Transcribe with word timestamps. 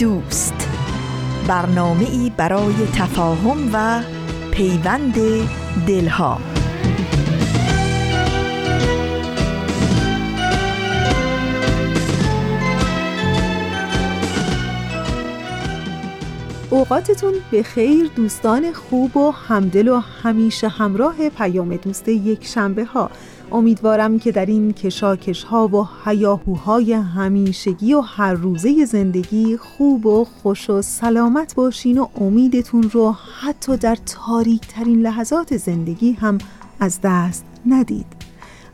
دوست. 0.00 0.68
برنامه 1.48 2.04
ای 2.10 2.32
برای 2.36 2.74
تفاهم 2.94 3.70
و 3.72 4.02
پیوند 4.50 5.14
دلها. 5.86 6.40
اوقاتتون 16.70 17.34
به 17.50 17.62
خیر 17.62 18.10
دوستان 18.16 18.72
خوب 18.72 19.16
و 19.16 19.30
همدل 19.30 19.88
و 19.88 20.00
همیشه 20.22 20.68
همراه 20.68 21.28
پیام 21.28 21.76
دوست 21.76 22.08
یک 22.08 22.46
شنبه 22.46 22.84
ها 22.84 23.10
امیدوارم 23.52 24.18
که 24.18 24.32
در 24.32 24.46
این 24.46 24.72
کشاکش 24.72 25.44
ها 25.44 25.68
و 25.68 25.88
هیاهوهای 26.04 26.92
همیشگی 26.92 27.94
و 27.94 28.00
هر 28.00 28.34
روزه 28.34 28.84
زندگی 28.84 29.56
خوب 29.56 30.06
و 30.06 30.24
خوش 30.24 30.70
و 30.70 30.82
سلامت 30.82 31.54
باشین 31.54 31.98
و 31.98 32.06
امیدتون 32.20 32.82
رو 32.82 33.16
حتی 33.40 33.76
در 33.76 33.96
تاریک 34.06 34.60
ترین 34.68 35.00
لحظات 35.00 35.56
زندگی 35.56 36.12
هم 36.12 36.38
از 36.80 37.00
دست 37.02 37.44
ندید. 37.66 38.06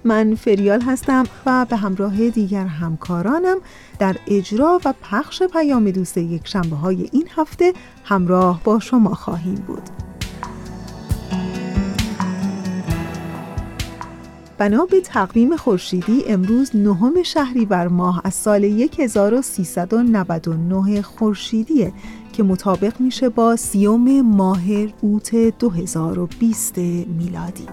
من 0.04 0.34
فریال 0.34 0.80
هستم 0.80 1.24
و 1.46 1.66
به 1.70 1.76
همراه 1.76 2.30
دیگر 2.30 2.66
همکارانم 2.66 3.56
در 3.98 4.16
اجرا 4.26 4.80
و 4.84 4.94
پخش 5.02 5.42
پیام 5.42 5.90
دوست 5.90 6.18
یک 6.18 6.48
شنبه 6.48 6.76
های 6.76 7.08
این 7.12 7.28
هفته 7.36 7.72
همراه 8.04 8.60
با 8.64 8.78
شما 8.78 9.14
خواهیم 9.14 9.64
بود. 9.66 9.82
بنا 14.58 14.86
به 14.86 15.00
تقویم 15.00 15.56
خورشیدی 15.56 16.24
امروز 16.26 16.76
نهم 16.76 17.12
بر 17.68 17.88
ماه 17.88 18.20
از 18.24 18.34
سال 18.34 18.64
1399 18.98 21.02
خورشیدیه 21.02 21.92
که 22.32 22.42
مطابق 22.42 23.00
میشه 23.00 23.28
با 23.28 23.56
سیوم 23.56 24.20
ماه 24.20 24.60
اوت 25.00 25.34
2020 25.34 26.78
میلادی. 26.78 27.66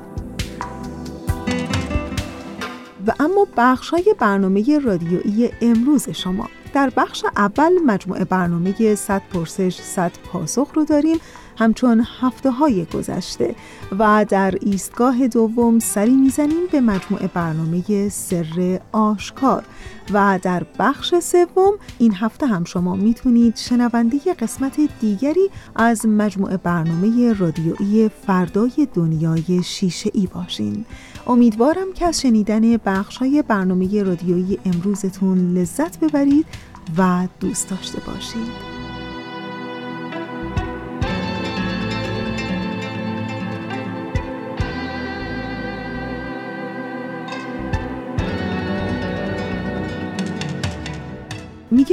و 3.07 3.13
اما 3.19 3.47
بخش 3.57 3.89
های 3.89 4.15
برنامه 4.19 4.79
رادیویی 4.79 5.49
امروز 5.61 6.09
شما. 6.09 6.49
در 6.73 6.91
بخش 6.97 7.23
اول 7.37 7.71
مجموعه 7.85 8.25
برنامه 8.25 8.95
100 8.95 9.21
پرسش 9.33 9.81
100 9.81 10.11
پاسخ 10.31 10.71
رو 10.73 10.85
داریم. 10.85 11.17
همچون 11.63 12.07
هفته 12.21 12.51
های 12.51 12.85
گذشته 12.85 13.55
و 13.99 14.25
در 14.29 14.55
ایستگاه 14.61 15.27
دوم 15.27 15.79
سری 15.79 16.15
می‌زنیم 16.15 16.67
به 16.71 16.81
مجموعه 16.81 17.27
برنامه 17.27 18.09
سر 18.09 18.79
آشکار 18.91 19.63
و 20.13 20.39
در 20.41 20.63
بخش 20.79 21.15
سوم 21.19 21.73
این 21.99 22.13
هفته 22.13 22.47
هم 22.47 22.63
شما 22.63 22.95
می‌تونید 22.95 23.55
شنونده 23.55 24.17
قسمت 24.39 24.79
دیگری 25.01 25.49
از 25.75 26.05
مجموعه 26.05 26.57
برنامه 26.57 27.33
رادیویی 27.33 28.09
فردای 28.27 28.87
دنیای 28.93 29.63
شیشه 29.63 30.09
ای 30.13 30.27
باشین. 30.27 30.85
امیدوارم 31.27 31.93
که 31.93 32.05
از 32.05 32.21
شنیدن 32.21 32.77
بخش 32.77 33.17
های 33.17 33.41
برنامه 33.41 34.03
رادیویی 34.03 34.59
امروزتون 34.65 35.57
لذت 35.57 35.99
ببرید 35.99 36.45
و 36.97 37.27
دوست 37.39 37.69
داشته 37.69 37.99
باشید 38.07 38.72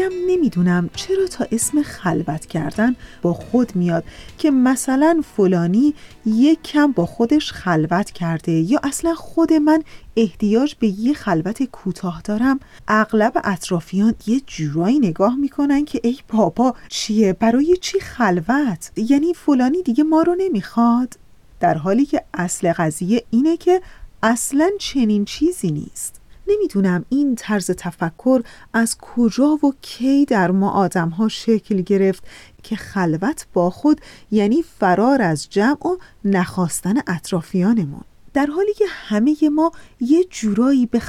میگم 0.00 0.12
نمی‌دونم 0.26 0.90
چرا 0.94 1.26
تا 1.26 1.46
اسم 1.52 1.82
خلوت 1.82 2.46
کردن 2.46 2.96
با 3.22 3.32
خود 3.32 3.76
میاد 3.76 4.04
که 4.38 4.50
مثلا 4.50 5.22
فلانی 5.36 5.94
یک 6.26 6.62
کم 6.62 6.92
با 6.92 7.06
خودش 7.06 7.52
خلوت 7.52 8.10
کرده 8.10 8.52
یا 8.52 8.80
اصلا 8.82 9.14
خود 9.14 9.52
من 9.52 9.82
احتیاج 10.16 10.74
به 10.74 10.86
یه 10.86 11.12
خلوت 11.12 11.62
کوتاه 11.62 12.20
دارم. 12.24 12.60
اغلب 12.88 13.32
اطرافیان 13.44 14.14
یه 14.26 14.40
جورایی 14.46 14.98
نگاه 14.98 15.36
می‌کنن 15.36 15.84
که 15.84 16.00
ای 16.04 16.18
بابا 16.28 16.74
چیه؟ 16.88 17.32
برای 17.32 17.76
چی 17.80 18.00
خلوت؟ 18.00 18.92
یعنی 18.96 19.34
فلانی 19.34 19.82
دیگه 19.82 20.04
ما 20.04 20.22
رو 20.22 20.34
نمی‌خواد؟ 20.38 21.18
در 21.60 21.74
حالی 21.74 22.06
که 22.06 22.24
اصل 22.34 22.72
قضیه 22.72 23.24
اینه 23.30 23.56
که 23.56 23.82
اصلا 24.22 24.70
چنین 24.78 25.24
چیزی 25.24 25.70
نیست. 25.70 26.19
نمی‌دونم 26.50 27.04
این 27.08 27.34
طرز 27.34 27.70
تفکر 27.70 28.42
از 28.72 28.98
کجا 28.98 29.48
و 29.48 29.74
کی 29.82 30.24
در 30.24 30.50
ما 30.50 30.70
آدم 30.70 31.08
ها 31.08 31.28
شکل 31.28 31.80
گرفت 31.80 32.24
که 32.62 32.76
خلوت 32.76 33.46
با 33.52 33.70
خود 33.70 34.00
یعنی 34.30 34.62
فرار 34.62 35.22
از 35.22 35.48
جمع 35.50 35.86
و 35.86 35.96
نخواستن 36.24 36.94
اطرافیانمون. 37.06 38.04
در 38.34 38.46
حالی 38.46 38.74
که 38.74 38.84
همه 38.88 39.36
ما 39.52 39.72
یه 40.00 40.24
جورایی 40.24 40.86
به 40.86 41.02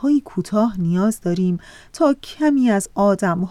های 0.00 0.20
کوتاه 0.20 0.80
نیاز 0.80 1.20
داریم 1.20 1.58
تا 1.92 2.14
کمی 2.14 2.70
از 2.70 2.88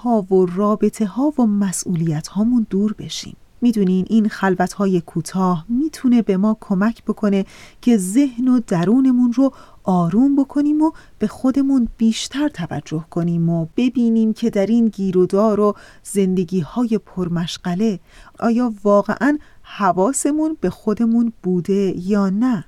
ها 0.03 0.22
و 0.22 0.45
رابطه 0.45 1.06
ها 1.06 1.33
و 1.39 1.45
مسئولیت 1.45 2.27
هامون 2.27 2.67
دور 2.69 2.94
بشیم. 2.94 3.35
می‌دونین 3.61 4.05
این 4.09 4.29
خلوت 4.29 4.73
های 4.73 5.01
کوتاه 5.01 5.66
می‌تونه 5.69 6.21
به 6.21 6.38
ما 6.38 6.57
کمک 6.61 7.03
بکنه 7.03 7.45
که 7.81 7.97
ذهن 7.97 8.47
و 8.47 8.59
درونمون 8.67 9.33
رو 9.33 9.53
آروم 9.83 10.35
بکنیم 10.35 10.81
و 10.81 10.91
به 11.19 11.27
خودمون 11.27 11.88
بیشتر 11.97 12.47
توجه 12.47 13.05
کنیم 13.09 13.49
و 13.49 13.67
ببینیم 13.77 14.33
که 14.33 14.49
در 14.49 14.65
این 14.65 14.88
گیرودار 14.88 15.59
و 15.59 15.75
زندگی 16.03 16.59
های 16.59 16.97
پرمشغله 17.05 17.99
آیا 18.39 18.73
واقعا 18.83 19.38
حواسمون 19.61 20.57
به 20.61 20.69
خودمون 20.69 21.33
بوده 21.44 21.94
یا 21.97 22.29
نه. 22.29 22.65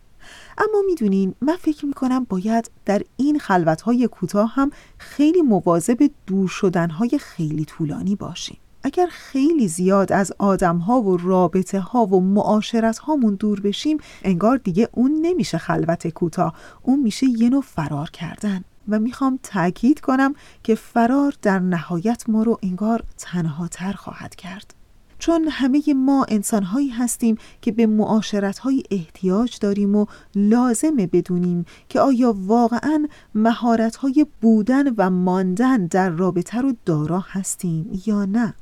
اما 0.58 0.82
می‌دونین 0.88 1.36
من 1.42 1.56
فکر 1.56 1.86
می‌کنم 1.86 2.24
باید 2.24 2.72
در 2.86 3.02
این 3.18 3.40
خلوت 3.40 3.82
های 3.82 4.08
کوتاه 4.08 4.54
هم 4.54 4.72
خیلی 4.98 5.42
مواظب 5.42 6.10
دور 6.28 6.48
شدن 6.48 6.90
های 6.90 7.20
خیلی 7.20 7.66
طولانی 7.66 8.16
باشیم. 8.16 8.58
اگر 8.84 9.08
خیلی 9.12 9.68
زیاد 9.68 10.12
از 10.12 10.34
آدم 10.38 10.78
ها 10.78 11.02
و 11.02 11.18
رابطه 11.18 11.80
ها 11.80 12.06
و 12.06 12.22
معاشرت 12.22 12.98
هامون 12.98 13.36
دور 13.36 13.60
بشیم 13.60 13.98
انگار 14.24 14.58
دیگه 14.58 14.90
اون 14.92 15.20
نمیشه 15.22 15.58
خلوت 15.58 16.08
کوتاه. 16.08 16.54
اون 16.84 17.00
میشه 17.00 17.26
یه 17.26 17.50
نوع 17.50 17.62
فرار 17.62 18.10
کردن. 18.10 18.64
و 18.90 19.00
می‌خوام 19.00 19.40
تاکید 19.44 20.00
کنم 20.00 20.34
که 20.64 20.76
فرار 20.76 21.34
در 21.42 21.60
نهایت 21.60 22.24
ما 22.28 22.44
رو 22.44 22.60
انگار 22.64 23.04
تنها 23.18 23.68
تر 23.68 23.94
خواهد 23.94 24.36
کرد. 24.36 24.74
چون 25.20 25.48
همه 25.52 25.94
ما 25.96 26.26
انسانهایی 26.30 26.90
هستیم 26.90 27.38
که 27.62 27.72
به 27.72 27.86
معاشرت 27.86 28.58
های 28.60 28.84
احتیاج 28.92 29.58
داریم 29.60 29.96
و 29.96 30.06
لازمه 30.36 31.08
بدونیم 31.08 31.66
که 31.90 32.00
آیا 32.00 32.36
واقعا 32.38 33.08
مهارت 33.36 33.96
های 33.96 34.26
بودن 34.42 34.94
و 34.98 35.10
ماندن 35.10 35.86
در 35.86 36.10
رابطه 36.10 36.62
رو 36.62 36.74
دارا 36.86 37.20
هستیم 37.20 38.02
یا 38.06 38.26
نه. 38.26 38.54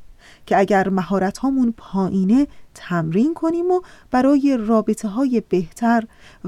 که 0.45 0.57
اگر 0.57 0.89
مهارت 0.89 1.37
هامون 1.37 1.73
پایینه 1.77 2.47
تمرین 2.73 3.33
کنیم 3.33 3.71
و 3.71 3.81
برای 4.11 4.57
رابطه 4.59 5.07
های 5.07 5.43
بهتر 5.49 6.03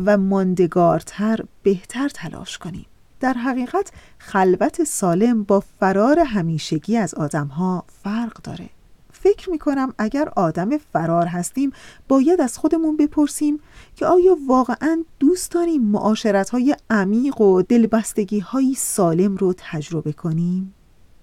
و 0.05 0.17
ماندگارتر 0.17 1.39
بهتر 1.63 2.09
تلاش 2.09 2.57
کنیم 2.57 2.85
در 3.19 3.33
حقیقت 3.33 3.91
خلوت 4.17 4.83
سالم 4.83 5.43
با 5.43 5.59
فرار 5.79 6.19
همیشگی 6.19 6.97
از 6.97 7.13
آدم 7.13 7.47
ها 7.47 7.83
فرق 8.03 8.41
داره 8.41 8.69
فکر 9.11 9.49
می 9.49 9.59
کنم 9.59 9.93
اگر 9.97 10.29
آدم 10.35 10.77
فرار 10.77 11.25
هستیم 11.25 11.71
باید 12.07 12.41
از 12.41 12.57
خودمون 12.57 12.97
بپرسیم 12.97 13.59
که 13.95 14.05
آیا 14.05 14.37
واقعا 14.47 15.03
دوست 15.19 15.51
داریم 15.51 15.81
معاشرت 15.81 16.49
های 16.49 16.75
عمیق 16.89 17.41
و 17.41 17.61
دلبستگی 17.61 18.39
های 18.39 18.73
سالم 18.73 19.35
رو 19.35 19.53
تجربه 19.57 20.13
کنیم؟ 20.13 20.73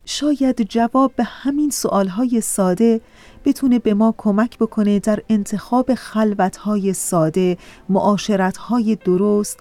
شاید 0.05 0.62
جواب 0.62 1.12
به 1.17 1.25
همین 1.25 1.71
سوالهای 1.71 2.41
ساده 2.41 3.01
بتونه 3.45 3.79
به 3.79 3.95
ما 3.95 4.15
کمک 4.19 4.59
بکنه 4.59 4.99
در 4.99 5.23
انتخاب 5.29 5.95
خلوتهای 5.95 6.93
ساده، 6.93 7.56
معاشرتهای 7.89 8.97
درست، 8.97 9.59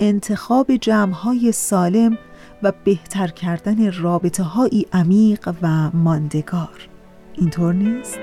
انتخاب 0.00 0.76
جمعهای 0.76 1.52
سالم 1.52 2.18
و 2.62 2.72
بهتر 2.84 3.28
کردن 3.28 3.92
رابطه 3.92 4.44
عمیق 4.92 5.54
و 5.62 5.90
ماندگار 5.90 6.88
اینطور 7.34 7.74
نیست؟ 7.74 8.18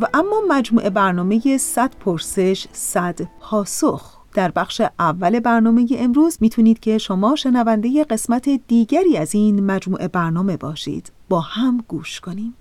و 0.00 0.06
اما 0.14 0.42
مجموعه 0.48 0.90
برنامه 0.90 1.56
100 1.58 1.94
پرسش 2.00 2.66
100 2.72 3.20
پاسخ. 3.40 4.18
در 4.34 4.50
بخش 4.50 4.82
اول 4.98 5.40
برنامه 5.40 5.86
امروز 5.98 6.38
می‌تونید 6.40 6.80
که 6.80 6.98
شما 6.98 7.36
شنونده 7.36 8.04
قسمت 8.04 8.48
دیگری 8.48 9.16
از 9.16 9.34
این 9.34 9.66
مجموعه 9.66 10.08
برنامه 10.08 10.56
باشید. 10.56 11.12
با 11.28 11.40
هم 11.40 11.84
گوش 11.88 12.20
کنیم. 12.20 12.54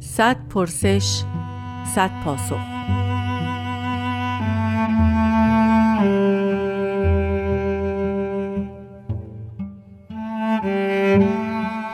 صد 0.00 0.36
پرسش 0.48 1.22
صد 1.94 2.10
پاسخ. 2.24 2.60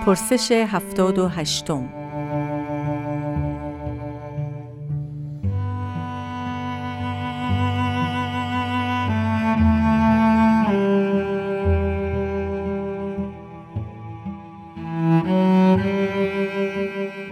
پرسش 0.08 0.52
هفتاد 0.52 1.18
و 1.18 1.28
هشتم 1.28 1.88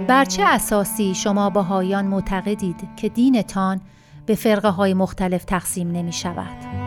بر 0.09 0.25
چه 0.25 0.43
اساسی 0.43 1.15
شما 1.15 1.51
باهایان 1.51 2.05
معتقدید 2.05 2.89
که 2.97 3.09
دینتان 3.09 3.81
به 4.27 4.35
فرقه 4.35 4.69
های 4.69 4.95
مختلف 4.95 5.45
تقسیم 5.45 5.91
نمی 5.91 6.13
شود؟ 6.13 6.86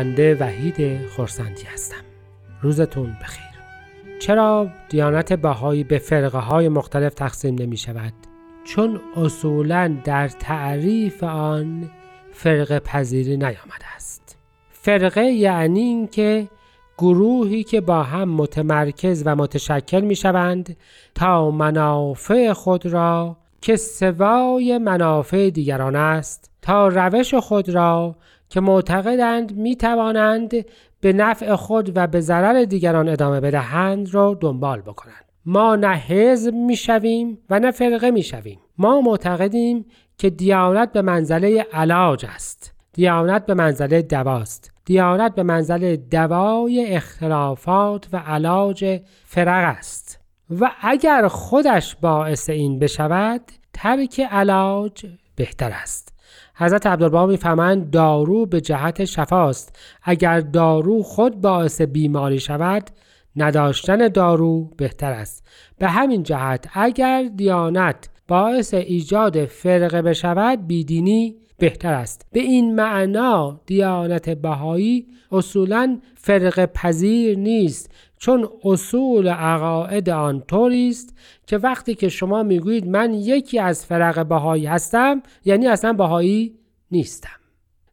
بنده 0.00 0.34
وحید 0.34 1.06
خورسندی 1.06 1.62
هستم. 1.62 2.04
روزتون 2.62 3.16
بخیر. 3.22 3.50
چرا 4.20 4.68
دیانت 4.88 5.32
بهایی 5.32 5.84
به 5.84 5.98
فرقه 5.98 6.38
های 6.38 6.68
مختلف 6.68 7.14
تقسیم 7.14 7.54
نمی 7.54 7.76
شود؟ 7.76 8.12
چون 8.64 9.00
اصولا 9.16 9.96
در 10.04 10.28
تعریف 10.28 11.24
آن 11.24 11.90
فرقه 12.32 12.80
پذیری 12.80 13.36
نیامده 13.36 13.94
است. 13.96 14.36
فرقه 14.70 15.24
یعنی 15.24 15.80
اینکه 15.80 16.48
گروهی 16.98 17.62
که 17.62 17.80
با 17.80 18.02
هم 18.02 18.28
متمرکز 18.28 19.22
و 19.26 19.36
متشکل 19.36 20.00
می 20.00 20.16
شوند 20.16 20.76
تا 21.14 21.50
منافع 21.50 22.52
خود 22.52 22.86
را 22.86 23.36
که 23.60 23.76
سوای 23.76 24.78
منافع 24.78 25.50
دیگران 25.50 25.96
است 25.96 26.50
تا 26.62 26.88
روش 26.88 27.34
خود 27.34 27.68
را 27.68 28.16
که 28.50 28.60
معتقدند 28.60 29.56
می 29.56 29.76
توانند 29.76 30.52
به 31.00 31.12
نفع 31.12 31.54
خود 31.54 31.96
و 31.96 32.06
به 32.06 32.20
ضرر 32.20 32.64
دیگران 32.64 33.08
ادامه 33.08 33.40
بدهند 33.40 34.14
را 34.14 34.38
دنبال 34.40 34.80
بکنند. 34.80 35.24
ما 35.46 35.76
نه 35.76 35.94
حزب 35.94 36.54
می‌شویم 36.54 37.38
و 37.50 37.58
نه 37.58 37.70
فرقه 37.70 38.10
می‌شویم. 38.10 38.58
ما 38.78 39.00
معتقدیم 39.00 39.86
که 40.18 40.30
دیانت 40.30 40.92
به 40.92 41.02
منزله 41.02 41.66
علاج 41.72 42.26
است. 42.28 42.74
دیانت 42.92 43.46
به 43.46 43.54
منزله 43.54 44.02
دواست. 44.02 44.72
دیانت 44.84 45.34
به 45.34 45.42
منزله 45.42 45.96
دوای 45.96 46.94
اختلافات 46.94 48.08
و 48.12 48.16
علاج 48.16 49.00
فرق 49.24 49.76
است. 49.78 50.20
و 50.60 50.70
اگر 50.82 51.28
خودش 51.28 51.96
باعث 51.96 52.50
این 52.50 52.78
بشود 52.78 53.40
ترک 53.72 54.20
علاج 54.20 55.06
بهتر 55.36 55.70
است. 55.70 56.19
حضرت 56.60 56.86
عبدالبها 56.86 57.26
می‌فهمند 57.26 57.90
دارو 57.90 58.46
به 58.46 58.60
جهت 58.60 59.04
شفاست. 59.04 59.78
اگر 60.02 60.40
دارو 60.40 61.02
خود 61.02 61.40
باعث 61.40 61.80
بیماری 61.80 62.40
شود 62.40 62.90
نداشتن 63.36 64.08
دارو 64.08 64.64
بهتر 64.76 65.12
است. 65.12 65.46
به 65.78 65.88
همین 65.88 66.22
جهت 66.22 66.68
اگر 66.72 67.30
دیانت 67.36 68.08
باعث 68.28 68.74
ایجاد 68.74 69.44
فرقه 69.44 70.02
بشود 70.02 70.66
بیدینی 70.66 71.36
بهتر 71.58 71.92
است. 71.92 72.26
به 72.32 72.40
این 72.40 72.74
معنا 72.74 73.60
دیانت 73.66 74.30
بهایی 74.30 75.06
اصولا 75.32 75.98
فرق 76.14 76.64
پذیر 76.64 77.38
نیست. 77.38 77.90
چون 78.20 78.48
اصول 78.64 79.28
عقاید 79.28 80.10
آن 80.10 80.40
طوری 80.40 80.88
است 80.88 81.18
که 81.46 81.58
وقتی 81.58 81.94
که 81.94 82.08
شما 82.08 82.42
می‌گویید 82.42 82.86
من 82.86 83.14
یکی 83.14 83.58
از 83.58 83.86
فرق 83.86 84.26
بهایی 84.26 84.66
هستم 84.66 85.22
یعنی 85.44 85.66
اصلا 85.66 85.92
بهایی 85.92 86.58
نیستم. 86.90 87.40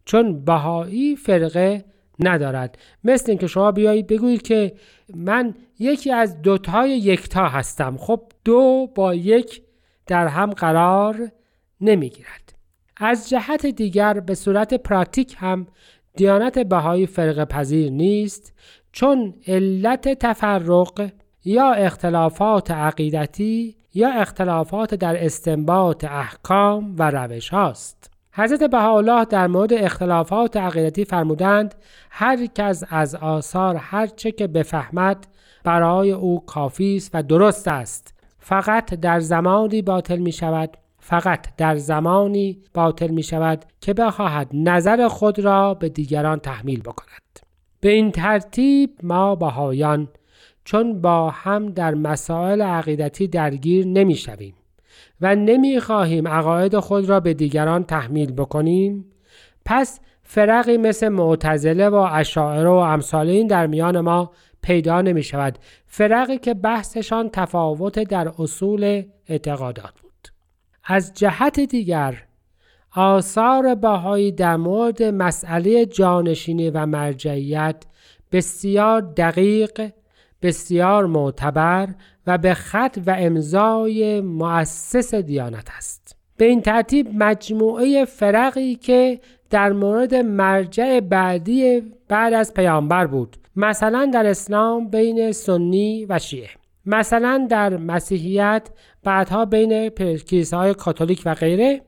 چون 0.06 0.46
بهایی 0.46 1.16
فرقه 1.16 1.86
ندارد. 2.20 2.78
مثل 3.04 3.32
اینکه 3.32 3.48
شما 3.48 3.72
بیایید 3.72 4.08
بگویید 4.08 4.42
که 4.42 4.74
من 5.16 5.56
یکی 5.80 6.12
از 6.12 6.42
دوتای 6.42 6.98
یکتا 6.98 7.48
هستم. 7.48 7.98
خب 7.98 8.22
دو 8.46 8.88
با 8.96 9.16
یک 9.16 9.62
در 10.08 10.28
هم 10.28 10.50
قرار 10.50 11.32
نمی‌گیرد. 11.82 12.54
از 12.98 13.30
جهت 13.30 13.66
دیگر 13.66 14.20
به 14.20 14.36
صورت 14.36 14.74
پراتیک 14.74 15.36
هم 15.40 15.68
دیانت 16.16 16.60
بهایی 16.60 17.06
فرق 17.06 17.44
پذیر 17.44 17.92
نیست. 17.92 18.54
چون 18.98 19.34
علت 19.48 20.10
تفرق 20.10 21.10
یا 21.46 21.72
اختلافات 21.72 22.72
عقیدتی 22.72 23.76
یا 23.94 24.10
اختلافات 24.10 24.96
در 24.96 25.26
استنباط 25.26 26.06
احکام 26.06 26.96
و 26.98 27.12
روش 27.12 27.50
هاست. 27.50 28.12
حضرت 28.34 28.64
بهاءالله 28.64 29.26
در 29.26 29.48
مورد 29.48 29.74
اختلافات 29.74 30.58
عقیدتی 30.58 31.06
فرمودند 31.06 31.76
هر 32.10 32.46
کس 32.46 32.84
از 32.90 33.16
آثار 33.16 33.76
هر 33.76 34.08
چه 34.08 34.32
که 34.32 34.48
بفهمد 34.48 35.28
برای 35.64 36.12
او 36.12 36.46
کافی 36.46 36.96
است 36.96 37.12
و 37.14 37.24
درست 37.24 37.68
است 37.68 38.14
فقط 38.40 38.94
در 38.94 39.20
زمانی 39.20 39.82
باطل 39.82 40.18
می 40.18 40.32
شود 40.32 40.78
فقط 41.00 41.56
در 41.58 41.76
زمانی 41.76 42.64
باطل 42.74 43.08
می 43.08 43.24
شود 43.24 43.66
که 43.82 43.94
بخواهد 43.94 44.50
نظر 44.54 45.08
خود 45.08 45.40
را 45.40 45.74
به 45.74 45.90
دیگران 45.90 46.40
تحمیل 46.40 46.82
بکند 46.82 47.27
به 47.80 47.90
این 47.90 48.12
ترتیب 48.12 48.90
ما 49.04 49.36
بهایان 49.36 50.08
چون 50.64 51.02
با 51.02 51.30
هم 51.30 51.70
در 51.70 51.94
مسائل 51.94 52.62
عقیدتی 52.62 53.28
درگیر 53.28 53.88
نمی 53.88 54.16
شویم 54.16 54.54
و 55.22 55.36
نمی 55.36 55.80
خواهیم 55.80 56.28
عقاید 56.28 56.80
خود 56.80 57.10
را 57.10 57.20
به 57.20 57.34
دیگران 57.34 57.84
تحمیل 57.84 58.32
بکنیم 58.32 59.06
پس 59.66 60.00
فرقی 60.24 60.78
مثل 60.78 61.10
معتزله 61.10 61.90
و 61.90 62.08
اشاعره 62.12 62.70
و 62.70 62.74
امثال 62.74 63.30
این 63.30 63.48
در 63.48 63.68
میان 63.68 64.00
ما 64.00 64.32
پیدا 64.62 65.02
نمی 65.02 65.24
شود 65.24 65.58
فرقی 65.86 66.38
که 66.38 66.54
بحثشان 66.54 67.30
تفاوت 67.30 68.00
در 68.00 68.32
اصول 68.40 69.04
اعتقادات 69.28 70.00
بود. 70.02 70.28
از 70.84 71.14
جهت 71.14 71.60
دیگر 71.60 72.27
آثار 72.98 73.76
بهایی 73.76 74.32
در 74.32 74.56
مورد 74.56 75.04
مسئله 75.04 75.86
جانشینی 75.86 76.70
و 76.70 76.86
مرجعیت 76.86 77.84
بسیار 78.32 79.02
دقیق 79.02 79.90
بسیار 80.42 81.06
معتبر 81.06 81.90
و 82.28 82.38
به 82.38 82.54
خط 82.54 83.00
و 83.08 83.16
امضای 83.20 84.22
مؤسس 84.22 85.16
دیانت 85.16 85.68
است. 85.78 86.16
به 86.38 86.46
این 86.46 86.62
ترتیب 86.62 87.08
مجموعه 87.14 88.06
فرقی 88.06 88.76
که 88.76 89.20
در 89.50 89.72
مورد 89.72 90.16
مرجع 90.16 91.00
بعدی 91.00 91.82
بعد 92.08 92.34
از 92.34 92.54
پیامبر 92.54 93.08
بود. 93.08 93.38
مثلا 93.56 94.12
در 94.14 94.26
اسلام 94.26 94.90
بین 94.90 95.32
سنی 95.32 96.06
و 96.10 96.20
شیعه. 96.20 96.50
مثلا 96.86 97.48
در 97.50 97.78
مسیحیت 97.78 98.70
بعدها 99.04 99.46
بین 99.46 99.90
کلیساهای 99.90 100.74
کاتولیک 100.74 101.22
و 101.26 101.34
غیره. 101.34 101.82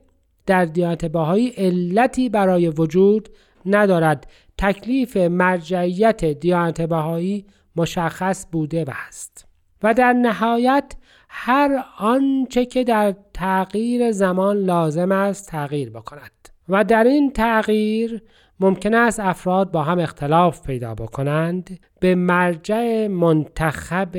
در 0.50 0.64
دیانت 0.64 1.04
باهایی 1.04 1.48
علتی 1.48 2.28
برای 2.28 2.68
وجود 2.68 3.28
ندارد. 3.66 4.30
تکلیف 4.58 5.16
مرجعیت 5.16 6.24
دیانت 6.24 6.82
بهایی 6.82 7.46
مشخص 7.76 8.46
بوده 8.52 8.84
و 8.84 8.90
است. 9.08 9.46
و 9.82 9.94
در 9.94 10.12
نهایت 10.12 10.92
هر 11.28 11.84
آنچه 11.98 12.64
که 12.64 12.84
در 12.84 13.14
تغییر 13.34 14.12
زمان 14.12 14.56
لازم 14.56 15.12
است 15.12 15.48
تغییر 15.48 15.90
بکند. 15.90 16.48
و 16.68 16.84
در 16.84 17.04
این 17.04 17.32
تغییر 17.32 18.22
ممکن 18.60 18.94
است 18.94 19.20
افراد 19.20 19.70
با 19.70 19.82
هم 19.82 19.98
اختلاف 19.98 20.66
پیدا 20.66 20.94
بکنند. 20.94 21.78
به 22.00 22.14
مرجع 22.14 23.06
منتخب 23.06 24.16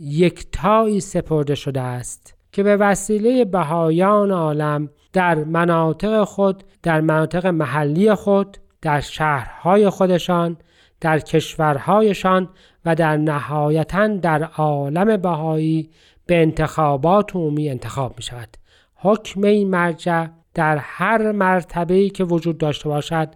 یکتایی 0.00 1.00
سپرده 1.00 1.54
شده 1.54 1.80
است. 1.80 2.37
که 2.52 2.62
به 2.62 2.76
وسیله 2.76 3.44
بهایان 3.44 4.30
عالم 4.30 4.88
در 5.12 5.34
مناطق 5.34 6.24
خود 6.24 6.64
در 6.82 7.00
مناطق 7.00 7.46
محلی 7.46 8.14
خود 8.14 8.56
در 8.82 9.00
شهرهای 9.00 9.90
خودشان 9.90 10.56
در 11.00 11.18
کشورهایشان 11.18 12.48
و 12.84 12.94
در 12.94 13.16
نهایتا 13.16 14.06
در 14.06 14.42
عالم 14.42 15.16
بهایی 15.16 15.90
به 16.26 16.42
انتخابات 16.42 17.36
عمومی 17.36 17.70
انتخاب 17.70 18.14
می 18.16 18.22
شود 18.22 18.48
حکم 18.94 19.44
این 19.44 19.70
مرجع 19.70 20.26
در 20.54 20.76
هر 20.76 21.32
مرتبه 21.32 22.08
که 22.08 22.24
وجود 22.24 22.58
داشته 22.58 22.88
باشد 22.88 23.28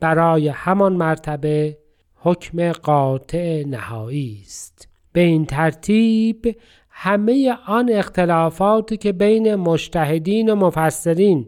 برای 0.00 0.48
همان 0.48 0.92
مرتبه 0.92 1.78
حکم 2.16 2.72
قاطع 2.72 3.64
نهایی 3.66 4.40
است. 4.42 4.88
به 5.12 5.20
این 5.20 5.46
ترتیب 5.46 6.56
همه 7.02 7.58
آن 7.66 7.90
اختلافاتی 7.92 8.96
که 8.96 9.12
بین 9.12 9.54
مشتهدین 9.54 10.50
و 10.50 10.54
مفسرین 10.54 11.46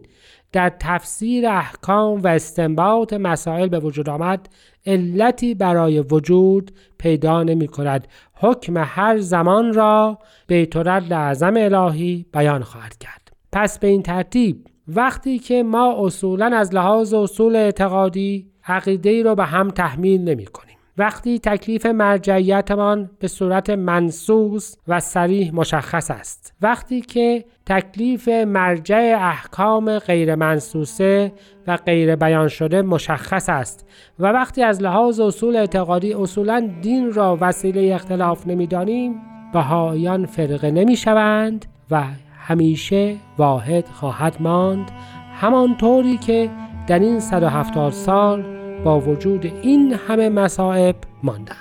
در 0.51 0.71
تفسیر 0.79 1.47
احکام 1.47 2.21
و 2.21 2.27
استنباط 2.27 3.13
مسائل 3.13 3.67
به 3.67 3.79
وجود 3.79 4.09
آمد 4.09 4.49
علتی 4.85 5.55
برای 5.55 5.99
وجود 5.99 6.71
پیدا 6.97 7.43
نمی 7.43 7.67
کند 7.67 8.07
حکم 8.33 8.77
هر 8.77 9.17
زمان 9.17 9.73
را 9.73 10.19
به 10.47 10.65
طورت 10.65 11.03
لعظم 11.11 11.53
الهی 11.57 12.25
بیان 12.33 12.63
خواهد 12.63 12.97
کرد. 12.97 13.31
پس 13.51 13.79
به 13.79 13.87
این 13.87 14.03
ترتیب 14.03 14.67
وقتی 14.87 15.39
که 15.39 15.63
ما 15.63 16.05
اصولا 16.05 16.45
از 16.45 16.73
لحاظ 16.73 17.13
اصول 17.13 17.55
اعتقادی 17.55 18.47
عقیده 18.67 19.09
ای 19.09 19.23
رو 19.23 19.35
به 19.35 19.45
هم 19.45 19.69
تحمیل 19.69 20.21
نمی 20.21 20.45
کنیم 20.45 20.72
وقتی 20.97 21.39
تکلیف 21.39 21.85
مرجعیتمان 21.85 23.09
به 23.19 23.27
صورت 23.27 23.69
منصوص 23.69 24.75
و 24.87 24.99
سریح 24.99 25.55
مشخص 25.55 26.11
است. 26.11 26.53
وقتی 26.61 27.01
که 27.01 27.45
تکلیف 27.65 28.27
مرجع 28.27 29.17
احکام 29.21 29.99
غیر 29.99 30.35
منصوصه 30.35 31.31
و 31.67 31.77
غیر 31.77 32.15
بیان 32.15 32.47
شده 32.47 32.81
مشخص 32.81 33.49
است 33.49 33.89
و 34.19 34.25
وقتی 34.25 34.63
از 34.63 34.81
لحاظ 34.81 35.19
اصول 35.19 35.55
اعتقادی 35.55 36.13
اصولا 36.13 36.71
دین 36.81 37.13
را 37.13 37.37
وسیله 37.41 37.95
اختلاف 37.95 38.47
نمی‌دانیم 38.47 39.15
بهایان 39.53 40.25
فرقه 40.25 40.71
نمی 40.71 40.95
شوند 40.95 41.65
و 41.91 42.03
همیشه 42.37 43.15
واحد 43.37 43.87
خواهد 43.87 44.35
ماند. 44.39 44.91
همانطوری 45.33 46.17
که 46.17 46.49
در 46.87 46.99
این 46.99 47.19
170 47.19 47.91
سال 47.91 48.62
با 48.83 48.99
وجود 48.99 49.45
این 49.45 49.93
همه 49.93 50.29
مصائب 50.29 50.95
ماندند 51.23 51.57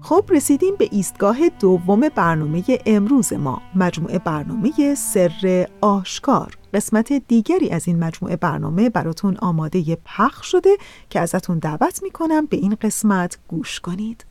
خب 0.00 0.24
رسیدیم 0.28 0.76
به 0.78 0.88
ایستگاه 0.92 1.48
دوم 1.48 2.00
برنامه 2.00 2.64
امروز 2.86 3.32
ما 3.32 3.62
مجموعه 3.74 4.18
برنامه 4.18 4.94
سر 4.94 5.66
آشکار. 5.80 6.58
قسمت 6.74 7.12
دیگری 7.12 7.70
از 7.70 7.88
این 7.88 7.98
مجموعه 7.98 8.36
برنامه 8.36 8.90
براتون 8.90 9.36
آماده 9.36 9.98
پخش 10.04 10.46
شده 10.50 10.76
که 11.10 11.20
ازتون 11.20 11.58
دعوت 11.58 12.02
می‌کنم 12.02 12.46
به 12.46 12.56
این 12.56 12.76
قسمت 12.80 13.38
گوش 13.48 13.80
کنید. 13.80 14.24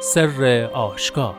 سر 0.00 0.70
آشکار. 0.74 1.34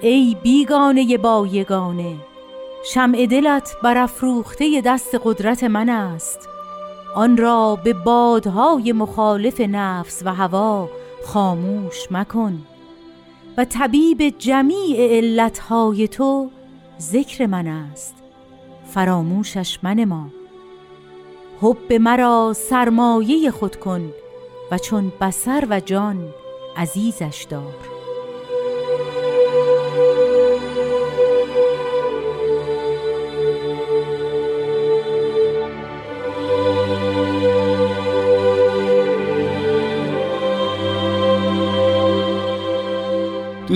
ای 0.00 0.36
بیگانه 0.42 1.18
با 1.18 1.48
یگانه 1.52 2.16
شمع 2.84 3.26
دلت 3.26 3.76
برافروخته 3.82 4.82
دست 4.86 5.14
قدرت 5.24 5.64
من 5.64 5.88
است. 5.88 6.48
آن 7.14 7.36
را 7.36 7.78
به 7.84 7.92
بادهای 7.92 8.92
مخالف 8.92 9.60
نفس 9.60 10.22
و 10.24 10.34
هوا 10.34 10.88
خاموش 11.26 12.12
مکن. 12.12 12.75
و 13.56 13.64
طبیب 13.64 14.28
جمیع 14.38 14.96
علتهای 14.98 16.08
تو 16.08 16.50
ذکر 17.00 17.46
من 17.46 17.66
است. 17.66 18.14
فراموشش 18.86 19.78
من 19.82 20.04
ما. 20.04 20.28
حب 21.62 21.92
مرا 21.92 22.52
سرمایه 22.52 23.50
خود 23.50 23.76
کن 23.76 24.12
و 24.70 24.78
چون 24.78 25.12
بسر 25.20 25.66
و 25.70 25.80
جان 25.80 26.28
عزیزش 26.76 27.46
دار. 27.50 27.95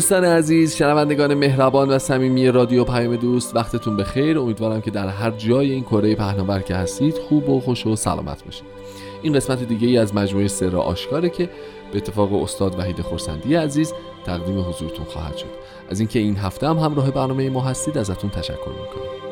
دوستان 0.01 0.25
عزیز 0.25 0.77
شنوندگان 0.77 1.35
مهربان 1.35 1.89
و 1.89 1.99
صمیمی 1.99 2.49
رادیو 2.49 2.85
پیام 2.85 3.17
دوست 3.17 3.57
وقتتون 3.57 3.97
بخیر. 3.97 4.39
امیدوارم 4.39 4.81
که 4.81 4.91
در 4.91 5.09
هر 5.09 5.31
جای 5.31 5.71
این 5.71 5.83
کره 5.85 6.15
پهناور 6.15 6.61
که 6.61 6.75
هستید 6.75 7.19
خوب 7.19 7.49
و 7.49 7.61
خوش 7.61 7.87
و 7.87 7.97
سلامت 7.97 8.45
باشید. 8.45 8.65
این 9.23 9.33
قسمت 9.33 9.63
دیگه 9.63 9.89
ای 9.89 9.99
از 9.99 10.15
مجموعه 10.15 10.49
سر 10.49 10.77
آشکاره 10.77 11.31
که 11.31 11.51
به 11.93 11.99
اتفاق 11.99 12.43
استاد 12.43 12.79
وحید 12.79 13.01
خورسندی 13.01 13.55
عزیز 13.55 13.93
تقدیم 14.27 14.61
حضورتون 14.61 15.05
خواهد 15.05 15.37
شد. 15.37 15.47
از 15.91 16.01
اینکه 16.01 16.19
این 16.19 16.37
هفته 16.37 16.69
هم 16.69 16.79
همراه 16.79 17.11
برنامه 17.11 17.51
ما 17.51 17.61
هستید 17.61 17.99
ازتون 17.99 18.31
تشکر 18.31 18.69
می‌کنم 18.69 19.30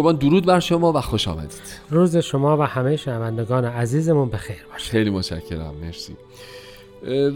قربان 0.00 0.16
درود 0.16 0.46
بر 0.46 0.60
شما 0.60 0.92
و 0.92 1.00
خوش 1.00 1.28
آمدید. 1.28 1.60
روز 1.90 2.16
شما 2.16 2.58
و 2.58 2.62
همه 2.62 2.96
شنوندگان 2.96 3.64
عزیزمون 3.64 4.30
بخیر 4.30 4.56
باشه. 4.72 4.90
خیلی 4.90 5.10
متشکرم 5.10 5.74
مرسی. 5.82 6.16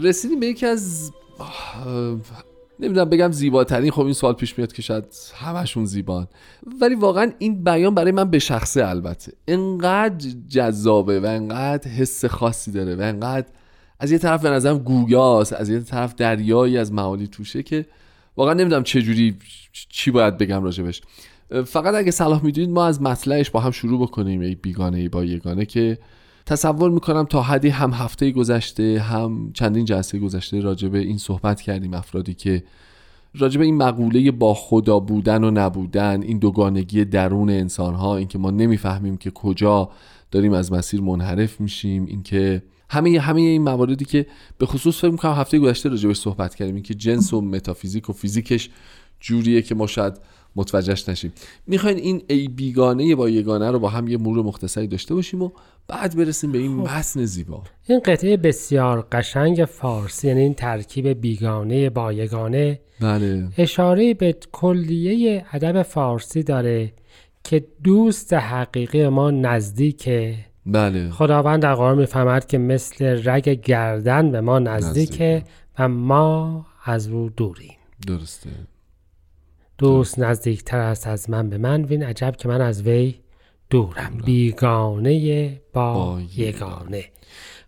رسیدیم 0.03 0.39
به 0.39 0.47
یکی 0.47 0.65
از 0.65 1.11
نمی‌دونم 2.79 3.09
بگم 3.09 3.31
زیباترین 3.31 3.91
خب 3.91 4.01
این 4.01 4.13
سوال 4.13 4.33
پیش 4.33 4.57
میاد 4.57 4.73
که 4.73 4.81
شاید 4.81 5.03
همشون 5.35 5.85
زیبان. 5.85 6.27
ولی 6.81 6.95
واقعا 6.95 7.31
این 7.39 7.63
بیان 7.63 7.95
برای 7.95 8.11
من 8.11 8.29
به 8.29 8.39
شخصه 8.39 8.87
البته. 8.87 9.33
انقدر 9.47 10.29
جذابه 10.49 11.19
و 11.19 11.25
انقدر 11.25 11.91
حس 11.91 12.25
خاصی 12.25 12.71
داره 12.71 12.95
و 12.95 13.01
انقدر 13.01 13.47
از 13.99 14.11
یه 14.11 14.17
طرف 14.17 14.41
به 14.41 14.49
نظرم 14.49 14.77
گویاست 14.77 15.53
از 15.53 15.69
یه 15.69 15.79
طرف 15.79 16.15
دریایی 16.15 16.77
از 16.77 16.93
معالی 16.93 17.27
توشه 17.27 17.63
که 17.63 17.85
واقعا 18.37 18.53
نمی‌دونم 18.53 18.83
چه 18.83 19.01
جوری 19.01 19.37
چی 19.89 20.11
باید 20.11 20.37
بگم 20.37 20.63
راجبش. 20.63 21.01
فقط 21.65 21.95
اگه 21.95 22.11
صلاح 22.11 22.45
می‌دونید 22.45 22.69
ما 22.69 22.85
از 22.85 23.01
مطلعش 23.01 23.49
با 23.49 23.59
هم 23.59 23.71
شروع 23.71 24.01
بکنیم 24.01 24.41
ای 24.41 24.55
بیگانه 24.55 24.97
ای 24.97 25.09
با 25.09 25.25
یگانه 25.25 25.65
که 25.65 25.97
تصور 26.45 26.91
می‌کنم 26.91 27.23
تا 27.23 27.41
حدی 27.41 27.69
هم 27.69 27.91
هفته 27.91 28.31
گذشته 28.31 28.99
هم 28.99 29.51
چندین 29.53 29.85
جلسه 29.85 30.19
گذشته 30.19 30.59
راجبه 30.59 30.99
این 30.99 31.17
صحبت 31.17 31.61
کردیم 31.61 31.93
افرادی 31.93 32.33
که 32.33 32.63
راجبه 33.35 33.65
این 33.65 33.77
مقوله 33.77 34.31
با 34.31 34.53
خدا 34.53 34.99
بودن 34.99 35.43
و 35.43 35.51
نبودن 35.51 36.21
این 36.21 36.39
دوگانگی 36.39 37.05
درون 37.05 37.49
انسان 37.49 37.93
ها 37.93 38.17
اینکه 38.17 38.37
ما 38.37 38.51
نمی‌فهمیم 38.51 39.17
که 39.17 39.31
کجا 39.31 39.89
داریم 40.31 40.53
از 40.53 40.71
مسیر 40.73 41.01
منحرف 41.01 41.61
میشیم 41.61 42.05
اینکه 42.05 42.63
همه 42.89 43.19
همه 43.19 43.41
این 43.41 43.61
مواردی 43.61 44.05
که 44.05 44.25
به 44.57 44.65
خصوص 44.65 45.01
فکر 45.01 45.11
می‌کنم 45.11 45.33
هفته 45.33 45.59
گذشته 45.59 45.89
راجبش 45.89 46.17
صحبت 46.17 46.55
کردیم 46.55 46.75
اینکه 46.75 46.93
جنس 46.93 47.33
و 47.33 47.41
متافیزیک 47.41 48.09
و 48.09 48.13
فیزیکش 48.13 48.69
جوریه 49.19 49.61
که 49.61 49.75
ما 49.75 49.87
شاید 49.87 50.13
متوجهش 50.55 51.09
نشیم. 51.09 51.33
می‌خواین 51.67 51.97
این 51.97 52.23
ای 52.29 52.47
بیگانه 52.47 53.15
با 53.15 53.29
یگانه 53.29 53.71
رو 53.71 53.79
با 53.79 53.89
هم 53.89 54.07
یه 54.07 54.17
مرور 54.17 54.45
مختصری 54.45 54.87
داشته 54.87 55.15
باشیم 55.15 55.41
و 55.41 55.49
بعد 55.87 56.17
برسیم 56.17 56.51
به 56.51 56.57
این 56.57 56.85
خب. 56.85 56.91
متن 56.91 57.25
زیبا. 57.25 57.63
این 57.87 57.99
قطعه 58.05 58.37
بسیار 58.37 59.07
قشنگ 59.11 59.65
فارسی 59.65 60.27
یعنی 60.27 60.41
این 60.41 60.53
ترکیب 60.53 61.07
بیگانه 61.07 61.89
با 61.89 62.13
یگانه. 62.13 62.79
بله. 63.01 63.47
اشاره 63.57 64.13
به 64.13 64.35
کلیه 64.51 65.45
ادب 65.51 65.81
فارسی 65.81 66.43
داره 66.43 66.93
که 67.43 67.65
دوست 67.83 68.33
حقیقی 68.33 69.07
ما 69.07 69.31
نزدیک 69.31 70.09
بله. 70.65 71.09
خداوند 71.09 71.61
در 71.61 71.75
قرآن 71.75 71.97
می‌فهمد 71.97 72.47
که 72.47 72.57
مثل 72.57 73.29
رگ 73.29 73.49
گردن 73.61 74.31
به 74.31 74.41
ما 74.41 74.59
نزدیکه. 74.59 75.43
و 75.79 75.89
ما 75.89 76.65
از 76.85 77.07
او 77.07 77.29
دوریم. 77.29 77.75
درسته. 78.07 78.49
دوست 79.77 80.19
نزدیکتر 80.19 80.77
است 80.77 81.07
از 81.07 81.29
من 81.29 81.49
به 81.49 81.57
من. 81.57 81.83
وین 81.83 82.03
عجب 82.03 82.35
که 82.37 82.47
من 82.47 82.61
از 82.61 82.81
وی 82.81 83.15
دورم. 83.69 84.21
بیگانه 84.25 85.61
با, 85.73 85.93
با 85.93 86.19
یگانه. 86.37 87.03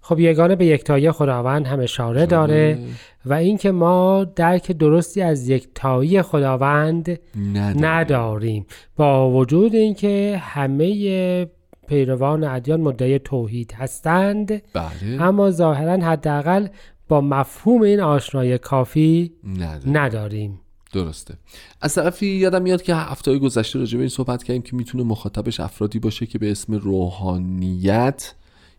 خب 0.02 0.20
یگانه 0.20 0.56
به 0.56 0.66
یکتایی 0.66 1.12
خداوند 1.12 1.68
هم 1.68 1.80
اشاره 1.80 2.26
داره 2.26 2.80
و 3.26 3.34
اینکه 3.34 3.72
ما 3.72 4.24
درک 4.36 4.72
درستی 4.72 5.22
از 5.22 5.50
یکتایی 5.50 6.22
خداوند 6.22 7.20
نداره. 7.54 7.88
نداریم. 7.88 8.66
با 8.96 9.32
وجود 9.32 9.76
اینکه 9.76 10.42
همه 10.42 11.48
پیروان 11.88 12.44
ادیان 12.44 12.82
مدعی 12.82 13.20
توحید 13.20 13.72
هستند 13.72 14.48
بله. 14.74 15.22
اما 15.22 15.52
ظاهرا 15.52 16.06
حداقل 16.06 16.68
با 17.08 17.22
مفهوم 17.22 17.82
این 17.82 18.00
آشنایی 18.00 18.58
کافی 18.58 19.34
نداره. 19.44 19.90
نداریم. 19.90 20.60
درسته. 21.04 21.34
از 21.82 21.96
طرفی 21.96 22.28
یادم 22.28 22.62
میاد 22.62 22.82
که 22.82 22.96
هفته 22.96 23.38
گذشته 23.38 23.80
راجع 23.80 23.98
به 23.98 24.02
این 24.02 24.10
صحبت 24.10 24.44
کردیم 24.44 24.62
که 24.62 24.76
می‌تونه 24.76 25.04
مخاطبش 25.04 25.60
افرادی 25.60 26.00
باشه 26.00 26.26
که 26.26 26.40
به 26.40 26.52
اسم 26.52 26.74
روحانیت 26.74 28.34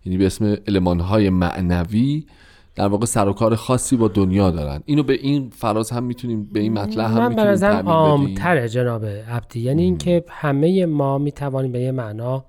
یعنی 0.04 0.18
به 0.18 0.26
اسم 0.26 0.56
المانهای 0.68 1.30
معنوی 1.30 2.26
در 2.74 2.86
واقع 2.86 3.06
سر 3.06 3.28
و 3.28 3.32
کار 3.32 3.56
خاصی 3.56 3.96
با 3.96 4.08
دنیا 4.08 4.50
دارن. 4.50 4.82
اینو 4.86 5.02
به 5.02 5.12
این 5.12 5.50
فراز 5.50 5.90
هم 5.90 6.04
می‌تونیم 6.04 6.44
به 6.44 6.60
این 6.60 6.72
مطلب 6.72 7.06
هم 7.06 7.18
من 7.18 7.28
می‌تونیم 7.28 7.54
تعمیم 7.56 7.80
بدیم. 7.80 7.90
عامتره 7.90 8.68
جناب 8.68 9.04
عبدی. 9.04 9.60
یعنی 9.60 9.82
اینکه 9.82 10.24
همه 10.28 10.86
ما 10.86 11.18
می‌توانیم 11.18 11.72
به 11.72 11.80
یه 11.80 11.92
معنا 11.92 12.44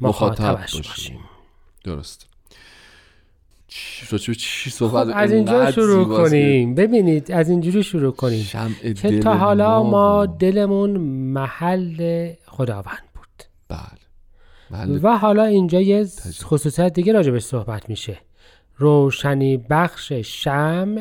مخاطب 0.00 0.42
مخاطبش 0.42 0.76
باشیم. 0.76 0.92
باشیم. 0.92 1.18
درست 1.84 2.25
چی 4.18 4.34
چی 4.34 4.70
صحبت 4.70 5.06
خب 5.06 5.12
از 5.16 5.32
اینجا 5.32 5.70
شروع 5.70 6.16
کنیم. 6.16 6.74
ببینید 6.74 7.32
از 7.32 7.50
اینجوری 7.50 7.82
شروع 7.82 8.12
کنیم. 8.12 8.42
شمع 8.42 8.92
که 8.92 9.18
تا 9.18 9.34
حالا 9.34 9.82
ما 9.82 10.22
و- 10.22 10.26
دلمون 10.26 10.90
محل 11.32 12.32
خداوند 12.46 13.02
بود. 13.14 13.44
بله. 13.68 13.78
بله. 14.70 15.00
و 15.02 15.08
حالا 15.16 15.44
اینجا 15.44 15.80
یه 15.80 16.06
خصوصیت 16.42 16.92
دیگه 16.92 17.12
راجبش 17.12 17.42
صحبت 17.42 17.88
میشه. 17.88 18.18
روشنی 18.76 19.56
بخش 19.56 20.12
شم 20.12 20.96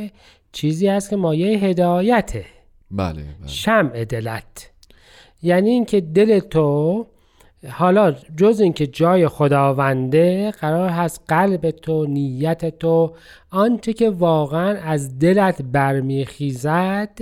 چیزی 0.52 0.88
هست 0.88 1.10
که 1.10 1.16
مایه 1.16 1.60
هدایته. 1.60 2.46
بله, 2.92 3.14
بله. 3.14 3.48
شمع 3.48 4.06
دلت. 4.06 4.72
یعنی 5.44 5.70
اینکه 5.70 6.02
دل 6.02 6.40
تو 6.40 7.08
حالا 7.70 8.16
جز 8.38 8.60
اینکه 8.60 8.88
جای 8.88 9.28
خداونده 9.28 10.52
قرار 10.52 10.90
هست 10.90 11.22
قلب 11.28 11.72
تو 11.72 12.06
نیت 12.06 12.80
تو 12.80 13.14
آنچه 13.52 13.94
که 13.94 14.10
واقعا 14.10 14.80
از 14.80 15.20
دلت 15.20 15.62
برمیخیزد 15.62 17.20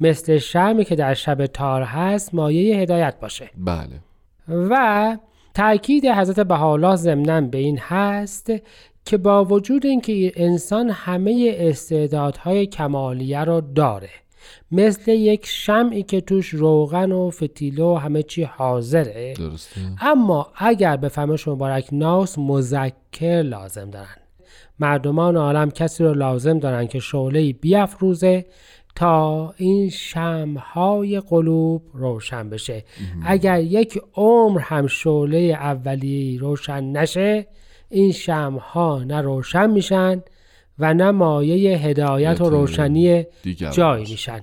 مثل 0.00 0.38
شمعی 0.38 0.84
که 0.84 0.96
در 0.96 1.14
شب 1.14 1.46
تار 1.46 1.82
هست 1.82 2.34
مایه 2.34 2.76
هدایت 2.76 3.20
باشه. 3.20 3.50
بله. 3.56 4.00
و 4.48 5.16
تاکید 5.54 6.06
حضرت 6.06 6.40
بهاءالله 6.40 6.96
ضمنا 6.96 7.40
به 7.40 7.58
این 7.58 7.78
هست 7.78 8.52
که 9.04 9.16
با 9.16 9.44
وجود 9.44 9.86
اینکه 9.86 10.32
انسان 10.36 10.90
همه 10.90 11.56
استعدادهای 11.58 12.66
کمالیه 12.66 13.44
رو 13.44 13.60
داره 13.60 14.10
مثل 14.72 15.10
یک 15.10 15.46
شمعی 15.46 16.02
که 16.02 16.20
توش 16.20 16.48
روغن 16.48 17.12
و 17.12 17.30
فتیله 17.30 17.84
و 17.84 17.94
همه 17.94 18.22
چی 18.22 18.42
حاضره. 18.42 19.34
درسته. 19.34 19.80
اما 20.00 20.52
اگر 20.56 20.96
به 20.96 21.08
فهمش 21.08 21.48
مبارک 21.48 21.88
ناس 21.92 22.38
مذکر 22.38 23.42
لازم 23.42 23.90
دارن. 23.90 24.16
مردمان 24.78 25.36
عالم 25.36 25.70
کسی 25.70 26.04
رو 26.04 26.14
لازم 26.14 26.58
دارن 26.58 26.86
که 26.86 26.98
شعله 26.98 27.52
بیافروزه 27.52 28.46
تا 28.94 29.54
این 29.56 29.90
شمهای 29.90 31.20
قلوب 31.20 31.82
روشن 31.94 32.50
بشه. 32.50 32.84
اگر 33.26 33.60
یک 33.60 34.00
عمر 34.14 34.60
هم 34.60 34.86
شعله 34.86 35.38
اولیه 35.38 36.40
روشن 36.40 36.84
نشه 36.84 37.46
این 37.90 38.12
شمها 38.12 39.04
نه 39.04 39.20
روشن 39.20 39.70
میشن 39.70 40.22
و 40.78 40.94
نه 40.94 41.10
مایه 41.10 41.78
هدایت 41.78 42.40
و 42.40 42.50
روشنی 42.50 43.24
جایی 43.72 44.00
باشه. 44.00 44.12
میشن. 44.12 44.40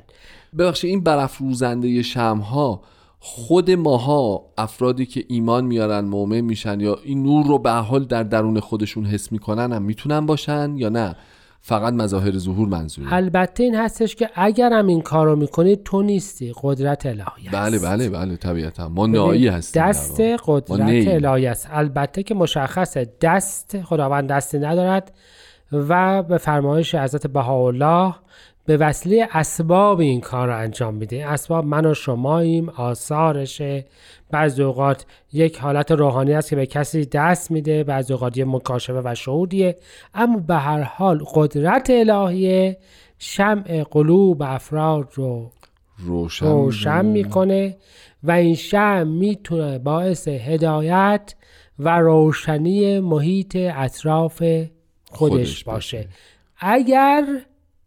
ببخشید 0.57 0.89
این 0.89 1.03
برافروزنده 1.03 2.01
شمها 2.01 2.81
خود 3.19 3.71
ماها 3.71 4.45
افرادی 4.57 5.05
که 5.05 5.23
ایمان 5.27 5.65
میارن 5.65 6.05
مؤمن 6.05 6.41
میشن 6.41 6.79
یا 6.79 6.97
این 7.03 7.23
نور 7.23 7.45
رو 7.45 7.59
به 7.59 7.71
هر 7.71 7.81
حال 7.81 8.05
در 8.05 8.23
درون 8.23 8.59
خودشون 8.59 9.05
حس 9.05 9.31
می‌کنن 9.31 9.73
هم 9.73 9.81
می‌تونن 9.81 10.25
باشن 10.25 10.73
یا 10.77 10.89
نه؟ 10.89 11.15
فقط 11.65 11.93
مظاهر 11.93 12.37
ظهور 12.37 12.67
منظوره. 12.67 13.13
البته 13.13 13.63
این 13.63 13.75
هستش 13.75 14.15
که 14.15 14.29
اگر 14.35 14.73
هم 14.73 14.87
این 14.87 15.01
کارو 15.01 15.35
می‌کنی 15.35 15.75
تو 15.75 16.01
نیستی 16.01 16.53
قدرت 16.61 17.05
الهی 17.05 17.47
است. 17.47 17.51
بله 17.51 17.79
بله 17.79 18.09
بله 18.09 18.37
طبیعتا. 18.37 18.89
ما 18.89 19.07
نایی 19.07 19.47
هستیم 19.47 19.83
دست 19.83 20.21
قدرت. 20.21 21.07
الهی 21.07 21.47
است 21.47 21.67
البته 21.71 22.23
که 22.23 22.35
مشخصه 22.35 23.13
دست 23.21 23.81
خداوند 23.81 24.29
دستی 24.29 24.59
ندارد. 24.59 25.13
و 25.71 26.23
به 26.23 26.37
فرمایش 26.37 26.95
حضرت 26.95 27.27
بهاءالله 27.27 28.15
به 28.65 28.77
وسیله 28.77 29.27
اسباب 29.31 29.99
این 29.99 30.21
کار 30.21 30.47
رو 30.47 30.57
انجام 30.57 30.93
میده. 30.93 31.27
اسباب 31.27 31.65
من 31.65 31.85
و 31.85 31.93
شماییم 31.93 32.69
آثارشه. 32.69 33.85
بعض 34.31 34.59
اوقات 34.59 35.05
یک 35.33 35.59
حالت 35.59 35.91
روحانی 35.91 36.33
است 36.33 36.49
که 36.49 36.55
به 36.55 36.65
کسی 36.65 37.05
دست 37.05 37.51
میده 37.51 37.83
بعض 37.83 38.11
اوقات 38.11 38.37
یه 38.37 38.45
مکاشفه 38.45 39.01
و 39.03 39.15
شهودیه. 39.15 39.75
اما 40.13 40.39
به 40.39 40.55
هر 40.55 40.81
حال 40.81 41.23
قدرت 41.33 41.89
الهیه 41.89 42.77
شمع 43.19 43.83
قلوب 43.91 44.41
افراد 44.45 45.09
رو 45.13 45.51
روشن 45.97 46.45
روشن 46.45 47.05
می‌کنه. 47.05 47.77
و 48.23 48.31
این 48.31 48.55
شم 48.55 49.07
می‌تونه 49.07 49.79
باعث 49.79 50.27
هدایت 50.27 51.35
و 51.79 51.99
روشنی 51.99 52.99
محیط 52.99 53.55
اطراف 53.55 54.43
خودش, 55.13 55.33
خودش 55.33 55.63
باشه 55.63 55.97
باشه. 55.97 56.09
اگر 56.57 57.25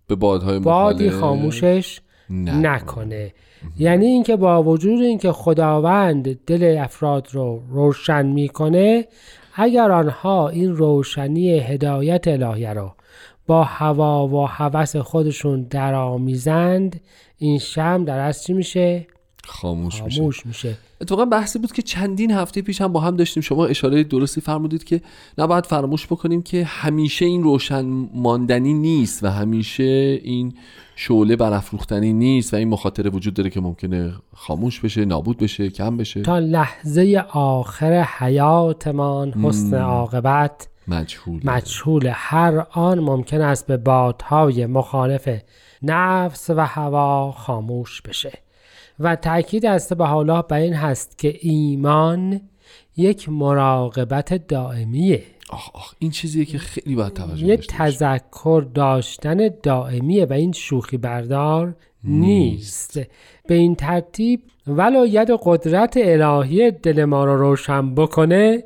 به 0.07 0.15
بادهای 0.15 0.59
بادی 0.59 1.11
خاموشش 1.11 2.01
نکنه. 2.31 2.61
نکنه 2.61 3.33
یعنی 3.79 4.07
اینکه 4.07 4.37
با 4.37 4.63
وجود 4.63 5.01
اینکه 5.01 5.33
خداوند 5.33 6.45
دل 6.45 6.79
افراد 6.79 7.29
رو 7.33 7.63
روشن 7.71 8.27
می‌کنه 8.27 9.07
اگر 9.55 9.93
آنها 9.93 10.49
این 10.49 10.77
روشنی 10.77 11.59
هدایت 11.59 12.29
الهیه 12.29 12.73
رو 12.73 12.93
با 13.47 13.65
هوا 13.65 14.29
و 14.29 14.47
هوس 14.47 14.97
خودشون 14.97 15.63
درآمیزند 15.63 17.01
این 17.39 17.59
شم 17.59 18.05
در 18.05 18.19
اصل 18.19 18.47
چی 18.47 18.53
میشه 18.53 19.07
خاموش, 19.47 20.03
میشه. 20.03 20.19
خاموش 20.21 20.47
میشه. 20.47 20.77
اتفاقا 21.01 21.25
بحثی 21.25 21.59
بود 21.59 21.73
که 21.73 21.83
چندین 21.83 22.31
هفته 22.31 22.63
پیش 22.63 22.81
هم 22.81 22.93
با 22.93 23.01
هم 23.01 23.17
داشتیم. 23.17 23.41
شما 23.41 23.67
اشاره 23.67 24.05
درستی 24.05 24.41
فرمودید 24.41 24.85
که 24.85 25.01
نباید 25.39 25.67
فراموش 25.67 26.07
بکنیم 26.07 26.43
که 26.43 26.65
همیشه 26.65 27.25
این 27.25 27.43
روشن 27.43 27.85
ماندنی 28.15 28.75
نیست 28.75 29.25
و 29.25 29.27
همیشه 29.27 30.21
این 30.23 30.55
شعله 30.97 31.37
برافروختنی 31.37 32.13
نیست 32.13 32.55
و 32.55 32.57
این 32.57 32.69
مخاطره 32.69 33.11
وجود 33.11 33.35
داره 33.35 33.51
که 33.51 33.61
ممکنه 33.61 34.13
خاموش 34.35 34.81
بشه 34.81 35.05
نابود 35.05 35.37
بشه 35.37 35.71
کم 35.71 35.97
بشه. 35.97 36.23
تا 36.23 36.39
لحظه 36.39 37.25
آخر 37.33 38.03
حیاتمان 38.03 39.33
حسن 39.33 39.75
عاقبت 39.75 40.69
مجهول. 40.89 41.41
مجهول. 41.45 42.11
هر 42.13 42.67
آن 42.71 42.99
ممکن 42.99 43.41
است 43.41 43.67
به 43.67 43.77
بادهای 43.77 44.67
مخالف 44.67 45.29
نفس 45.83 46.51
و 46.51 46.67
هوا 46.67 47.33
خاموش 47.33 48.03
بشه. 48.03 48.46
و 49.01 49.17
تاکید 49.17 49.67
از 49.67 49.89
به 49.89 50.07
حالا 50.07 50.43
بر 50.43 50.57
این 50.57 50.75
هست 50.75 51.19
که 51.19 51.39
ایمان 51.41 52.41
یک 52.97 53.29
مراقبت 53.29 54.47
دائمیه. 54.49 55.23
آخ 55.51 55.71
آخ 55.75 55.95
این 55.99 56.11
چیزیه 56.11 56.45
که 56.45 56.59
خیلی 56.59 56.95
باید 56.95 57.13
توجه 57.13 57.57
باشیم. 57.57 57.77
تذکر 57.79 58.67
داشتن 58.75 59.49
دائمیه 59.63 60.25
و 60.25 60.33
این 60.33 60.53
شوخی 60.53 60.97
بردار 60.97 61.77
نیست. 62.05 63.01
به 63.49 63.55
این 63.55 63.75
ترتیب 63.75 64.43
ولو 64.67 65.07
ید 65.07 65.31
قدرت 65.43 65.97
الهی 65.97 66.71
دل 66.71 67.05
ما 67.05 67.25
رو 67.25 67.37
روشن 67.37 67.95
بکنه 67.95 68.65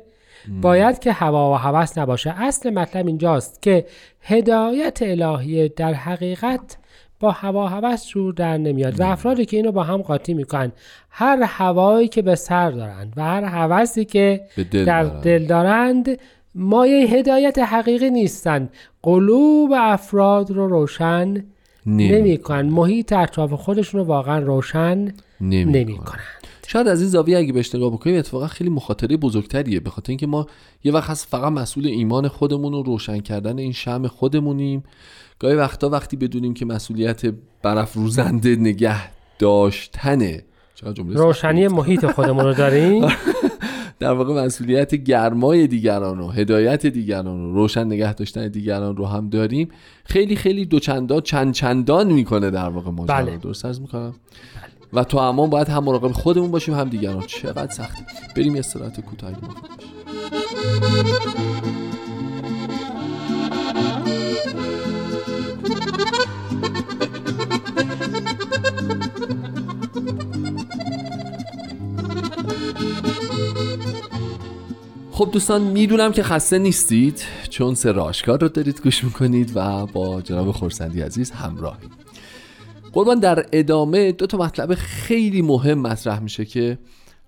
باید 0.61 0.99
که 0.99 1.11
هوا 1.11 1.51
و 1.51 1.55
هوس 1.55 1.97
نباشه. 1.97 2.33
اصل 2.37 2.69
مطلب 2.69 3.07
اینجاست 3.07 3.61
که 3.61 3.85
هدایت 4.21 4.99
الهی 5.01 5.69
در 5.69 5.93
حقیقت 5.93 6.77
با 7.21 7.31
هوا 7.31 7.67
هوس 7.67 8.07
جور 8.07 8.33
در 8.33 8.57
نمیاد 8.57 8.99
و 8.99 9.03
افرادی 9.03 9.45
که 9.45 9.57
اینو 9.57 9.71
با 9.71 9.83
هم 9.83 9.97
قاطی 10.01 10.33
می‌کنن. 10.33 10.71
هر 11.09 11.43
هوایی 11.43 12.07
که 12.07 12.21
به 12.21 12.35
سر 12.35 12.71
دارند 12.71 13.13
و 13.17 13.21
هر 13.23 13.43
هوسی 13.43 14.05
که 14.05 14.41
دل 14.71 14.85
در. 14.85 15.03
دل 15.03 15.45
دارند 15.45 16.17
مایه 16.55 17.07
هدایت 17.07 17.59
حقیقی 17.59 18.09
نیستند 18.09 18.69
قلوب 19.03 19.71
افراد 19.75 20.51
رو 20.51 20.67
روشن 20.67 21.33
نمی- 21.85 22.09
نمی 22.11 22.37
کنن 22.37 22.61
محیط 22.69 23.13
اطراف 23.13 23.53
خودشون 23.53 24.01
رو 24.01 24.07
واقعا 24.07 24.39
روشن 24.39 24.97
نمی 25.41 25.65
نمی 25.65 25.97
کنن. 25.97 26.05
کنن 26.05 26.40
شاید 26.71 26.87
از 26.87 27.01
این 27.01 27.09
زاویه 27.09 27.37
اگه 27.37 27.53
بهش 27.53 27.75
نگاه 27.75 27.91
بکنیم 27.91 28.17
اتفاقا 28.19 28.47
خیلی 28.47 28.69
مخاطره 28.69 29.17
بزرگتریه. 29.17 29.79
به 29.79 29.89
خاطر 29.89 30.11
اینکه 30.11 30.27
ما 30.27 30.47
یه 30.83 30.91
وقت 30.91 31.09
هست 31.09 31.27
فقط 31.27 31.51
مسئول 31.51 31.87
ایمان 31.87 32.27
خودمون 32.27 32.73
و 32.73 32.83
روشن 32.83 33.19
کردن 33.19 33.57
این 33.57 33.71
شم 33.71 34.07
خودمونیم. 34.07 34.83
گاهی 35.39 35.55
وقتا 35.55 35.89
وقتی 35.89 36.17
بدونیم 36.17 36.53
که 36.53 36.65
مسئولیت 36.65 37.21
برافروزنده 37.61 38.55
نگه 38.55 39.01
داشتنه 39.39 40.43
روشنی 40.97 41.67
محیط 41.67 42.05
خودمون 42.05 42.45
رو 42.45 42.53
داریم؟ 42.53 43.07
در 43.99 44.11
واقع 44.11 44.45
مسئولیت 44.45 44.95
گرمای 44.95 45.67
دیگران 45.67 46.19
و 46.19 46.29
هدایت 46.29 46.85
دیگران 46.85 47.41
و 47.41 47.53
روشن 47.53 47.83
نگه 47.83 48.13
داشتن 48.13 48.47
دیگران 48.47 48.97
رو 48.97 49.05
هم 49.05 49.29
داریم. 49.29 49.69
خیلی 50.03 50.35
خیلی 50.35 50.65
دوچندان 50.65 51.21
چند 51.21 51.53
چندان 51.53 52.11
می‌کنه 52.11 52.49
در 52.49 52.69
واقع 52.69 52.91
ماجرا. 52.91 53.15
بله. 53.15 53.37
درست 53.37 53.65
از 53.65 53.81
می‌کنم؟ 53.81 54.13
و 54.93 55.03
تو 55.03 55.17
امان 55.17 55.49
باید 55.49 55.69
هم 55.69 55.83
مراقب 55.83 56.11
خودمون 56.11 56.51
باشیم 56.51 56.73
هم 56.73 56.89
دیگران. 56.89 57.23
چقدر 57.27 57.71
سختی 57.71 58.05
بریم 58.35 58.53
یه 58.53 58.59
استراحت 58.59 58.99
کوتاهی 58.99 59.35
خب 75.11 75.29
دوستان 75.31 75.61
می‌دونم 75.61 76.11
که 76.11 76.23
خسته 76.23 76.57
نیستید 76.57 77.23
چون 77.49 77.75
سر 77.75 77.99
آشکار 77.99 78.41
رو 78.41 78.47
دارید 78.47 78.81
گوش 78.81 79.03
می‌کنید 79.03 79.51
و 79.55 79.85
با 79.85 80.21
جناب 80.21 80.51
خورسندی 80.51 81.01
عزیز 81.01 81.31
همراهی 81.31 81.87
قربان 82.93 83.19
در 83.19 83.45
ادامه 83.51 84.11
دو 84.11 84.27
تا 84.27 84.37
مطلب 84.37 84.73
خیلی 84.73 85.41
مهم 85.41 85.79
مطرح 85.79 86.19
میشه 86.19 86.45
که 86.45 86.77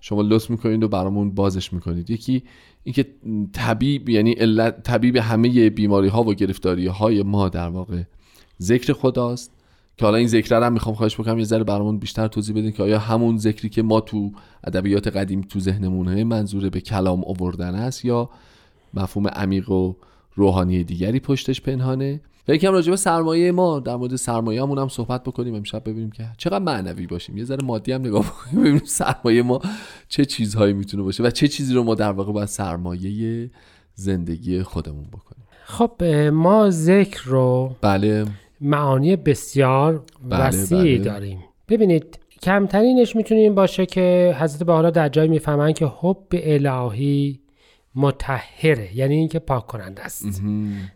شما 0.00 0.22
لطف 0.22 0.50
می‌کنید 0.50 0.82
و 0.82 0.88
برامون 0.88 1.30
بازش 1.30 1.72
می‌کنید. 1.72 2.10
یکی 2.10 2.42
اینکه 2.84 3.06
طبیب 3.52 4.08
یعنی 4.08 4.32
علت 4.32 4.82
طبیب 4.82 5.16
همه 5.16 5.70
بیماری 5.70 6.08
ها 6.08 6.22
و 6.22 6.34
گرفتاری 6.34 6.86
های 6.86 7.22
ما 7.22 7.48
در 7.48 7.68
واقع 7.68 8.02
ذکر 8.62 8.92
خداست. 8.92 9.50
که 9.96 10.04
حالا 10.04 10.16
این 10.16 10.28
ذکر 10.28 10.58
رو 10.58 10.64
هم 10.64 10.72
می‌خوام 10.72 10.94
خواهش 10.94 11.20
بکنم 11.20 11.38
یه 11.38 11.44
ذره 11.44 11.64
برامون 11.64 11.98
بیشتر 11.98 12.26
توضیح 12.28 12.56
بدین 12.56 12.72
که 12.72 12.82
آیا 12.82 12.98
همون 12.98 13.38
ذکری 13.38 13.68
که 13.68 13.82
ما 13.82 14.00
تو 14.00 14.32
ادبیات 14.64 15.16
قدیم 15.16 15.40
تو 15.40 15.60
ذهنمونه 15.60 16.24
منظور 16.24 16.68
به 16.68 16.80
کلام 16.80 17.24
آوردن 17.24 17.74
است 17.74 18.04
یا 18.04 18.30
مفهوم 18.94 19.28
عمیق 19.28 19.70
و 19.70 19.94
روحانی 20.34 20.84
دیگری 20.84 21.20
پشتش 21.20 21.60
پنهانه. 21.60 22.20
و 22.48 22.54
یکم 22.54 22.72
راجع 22.72 22.90
به 22.90 22.96
سرمایه 22.96 23.52
ما 23.52 23.80
در 23.80 23.96
مورد 23.96 24.16
سرمایه 24.16 24.62
همون 24.62 24.78
هم 24.78 24.88
صحبت 24.88 25.22
بکنیم 25.22 25.54
امشب 25.54 25.80
ببینیم 25.80 26.10
که 26.10 26.24
چقدر 26.38 26.58
معنوی 26.58 27.06
باشیم. 27.06 27.36
یه 27.36 27.44
ذره 27.44 27.64
مادی 27.64 27.92
هم 27.92 28.00
نگاه 28.00 28.24
بکنیم 28.24 28.60
ببینیم 28.60 28.82
سرمایه 28.84 29.42
ما 29.42 29.60
چه 30.08 30.24
چیزهایی 30.24 30.72
می‌تونه 30.72 31.02
باشه 31.02 31.22
و 31.22 31.30
چه 31.30 31.48
چیزی 31.48 31.74
رو 31.74 31.82
ما 31.82 31.94
در 31.94 32.12
واقع 32.12 32.32
باید 32.32 32.48
سرمایه 32.48 33.50
زندگی 33.94 34.62
خودمون 34.62 35.04
بکنیم. 35.04 35.44
خب 35.64 36.04
ما 36.32 36.70
ذکر 36.70 37.22
رو 37.24 37.76
بله. 37.80 38.24
معانی 38.60 39.16
بسیار 39.16 40.02
بله، 40.30 40.44
وسیع 40.44 40.78
بله. 40.78 40.98
داریم. 40.98 41.38
ببینید 41.68 42.18
کمترینش 42.42 43.16
می‌تونه 43.16 43.40
این 43.40 43.54
باشه 43.54 43.86
که 43.86 44.36
حضرت 44.40 44.62
بحالا 44.62 44.90
در 44.90 45.08
جای 45.08 45.28
می‌فهمن 45.28 45.72
که 45.72 45.86
حب 45.86 46.26
الهی 46.32 47.40
متحره 47.96 48.96
یعنی 48.96 49.14
اینکه 49.14 49.38
پاک 49.38 49.66
کننده 49.66 50.02
است 50.02 50.42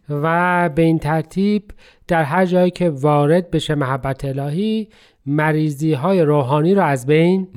و 0.08 0.68
به 0.74 0.82
این 0.82 0.98
ترتیب 0.98 1.62
در 2.08 2.22
هر 2.22 2.46
جایی 2.46 2.70
که 2.70 2.90
وارد 2.90 3.50
بشه 3.50 3.74
محبت 3.74 4.24
الهی 4.24 4.88
مریضی 5.26 5.92
های 5.92 6.22
روحانی 6.22 6.74
رو 6.74 6.82
از 6.82 7.06
بین 7.06 7.48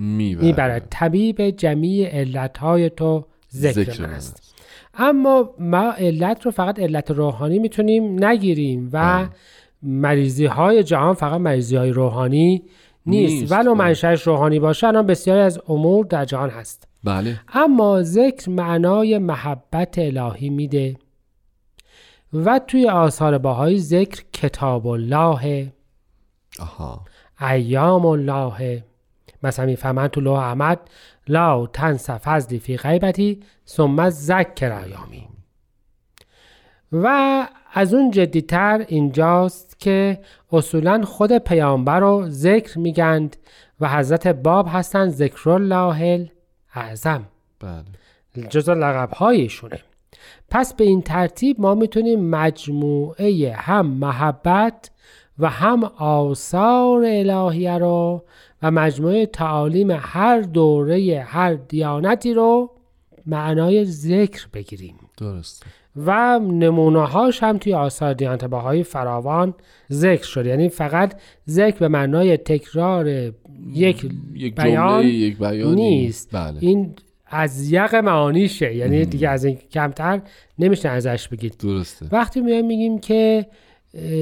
می‌برد 0.41 0.87
طبیب 0.89 1.49
جمیع 1.49 2.09
علت 2.09 2.57
های 2.57 2.89
تو 2.89 3.25
ذکر, 3.53 4.01
من 4.01 4.09
است. 4.09 4.55
اما 4.93 5.49
ما 5.59 5.91
علت 5.91 6.45
رو 6.45 6.51
فقط 6.51 6.79
علت 6.79 7.11
روحانی 7.11 7.59
می‌تونیم 7.59 8.25
نگیریم 8.25 8.89
و 8.93 9.27
مریضی 9.83 10.45
های 10.45 10.83
جهان 10.83 11.13
فقط 11.13 11.41
مریضی 11.41 11.75
های 11.75 11.89
روحانی 11.89 12.63
نیست, 13.05 13.33
نیست، 13.33 13.51
ولو 13.51 13.75
بله. 13.75 13.85
منشأش 13.85 14.27
روحانی 14.27 14.59
باشه 14.59 14.87
الان 14.87 15.07
بسیاری 15.07 15.41
از 15.41 15.59
امور 15.67 16.05
در 16.05 16.25
جهان 16.25 16.49
هست. 16.49 16.87
بله. 17.03 17.39
اما 17.53 18.03
ذکر 18.03 18.49
معنای 18.49 19.17
محبت 19.17 19.99
الهی 19.99 20.49
میده 20.49 20.95
و 22.33 22.59
توی 22.67 22.89
آثار 22.89 23.37
باهایی 23.37 23.79
ذکر 23.79 24.23
کتاب 24.33 24.87
الله 24.87 25.73
آها. 26.59 27.05
ایام 27.41 28.05
الله 28.05 28.83
مثلا 29.43 29.65
می‌فهمن 29.65 30.07
تو 30.07 30.21
لوح 30.21 30.39
احمد 30.39 30.79
لا 31.27 31.67
تنس 31.67 32.09
فضلی 32.09 32.59
فی 32.59 32.77
غیبتی 32.77 33.39
ثم 33.65 34.09
ذکر 34.09 34.71
ایامی. 34.71 35.30
و 36.91 37.47
از 37.73 37.93
اون 37.93 38.11
جدیتر 38.11 38.85
اینجاست 38.87 39.79
که 39.79 40.19
اصولا 40.51 41.01
خود 41.05 41.37
پیامبر 41.37 41.99
رو 41.99 42.25
ذکر 42.29 42.79
میگند 42.79 43.37
و 43.79 43.89
حضرت 43.89 44.27
باب 44.27 44.67
هستن 44.69 45.09
ذکر 45.09 45.49
الله 45.49 46.31
اعظم. 46.75 47.23
بله. 47.59 48.47
جز 48.49 48.69
لقب 48.69 49.13
هایشونه 49.13 49.79
پس 50.49 50.73
به 50.73 50.83
این 50.83 51.01
ترتیب 51.01 51.61
ما 51.61 51.75
می‌تونیم 51.75 52.29
مجموعه 52.29 53.53
هم 53.53 53.85
محبت 53.85 54.91
و 55.39 55.49
هم 55.49 55.83
آثار 55.97 57.05
الهیه 57.05 57.77
رو 57.77 58.23
و 58.61 58.71
مجموعه 58.71 59.25
تعالیم 59.25 59.91
هر 59.91 60.41
دوره 60.41 61.25
هر 61.27 61.53
دیانتی 61.53 62.33
رو 62.33 62.71
معنای 63.25 63.85
ذکر 63.85 64.47
بگیریم. 64.53 64.95
درست 65.17 65.65
و 65.95 66.39
نمونه 66.39 67.07
هاش 67.07 67.43
هم 67.43 67.57
توی 67.57 67.73
آثار 67.73 68.13
دیانت 68.13 68.45
بهایی 68.45 68.83
فراوان 68.83 69.53
ذکر 69.91 70.23
شد. 70.23 70.45
یعنی 70.45 70.69
فقط 70.69 71.13
ذکر 71.49 71.79
به 71.79 71.87
معنای 71.87 72.37
تکرار 72.37 73.07
یک 73.73 74.11
یک 74.33 74.55
بیان 74.55 75.05
یک 75.05 75.37
بیان 75.37 75.75
نیست. 75.75 76.29
بله. 76.31 76.57
این 76.59 76.93
از 77.27 77.71
یق 77.71 77.95
معانیشه. 77.95 78.75
یعنی 78.75 79.05
دیگه 79.05 79.29
از 79.29 79.45
این 79.45 79.57
کمتر 79.71 80.21
نمیشه 80.59 80.89
ازش 80.89 81.27
بگید 81.27 81.57
درسته. 81.57 82.05
وقتی 82.11 82.41
میایم 82.41 82.65
میگیم 82.65 82.99
که 82.99 83.45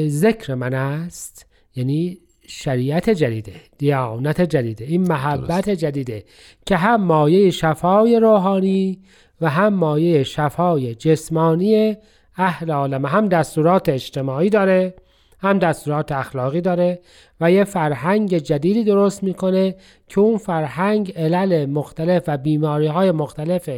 ذکر 0.07 0.53
من 0.53 0.73
است 0.73 1.45
یعنی 1.75 2.17
شریعت 2.47 3.09
جدیده 3.09 3.53
دیانت 3.77 4.41
جدیده 4.41 4.85
این 4.85 5.01
محبت 5.01 5.69
جدیده 5.69 6.23
که 6.65 6.75
هم 6.75 7.03
مایه 7.03 7.51
شفای 7.51 8.19
روحانی 8.19 8.99
و 9.41 9.49
هم 9.49 9.73
مایه 9.73 10.23
شفای 10.23 10.95
جسمانی 10.95 11.97
اهل 12.35 12.71
عالم 12.71 13.05
هم 13.05 13.27
دستورات 13.27 13.89
اجتماعی 13.89 14.49
داره 14.49 14.93
هم 15.41 15.59
دستورات 15.59 16.11
اخلاقی 16.11 16.61
داره 16.61 16.99
و 17.41 17.51
یه 17.51 17.63
فرهنگ 17.63 18.37
جدیدی 18.37 18.83
درست 18.83 19.23
می‌کنه 19.23 19.75
که 20.07 20.19
اون 20.19 20.37
فرهنگ 20.37 21.13
علل 21.15 21.65
مختلف 21.65 22.23
و 22.27 22.37
بیماری 22.37 22.87
های 22.87 23.11
مختلف 23.11 23.69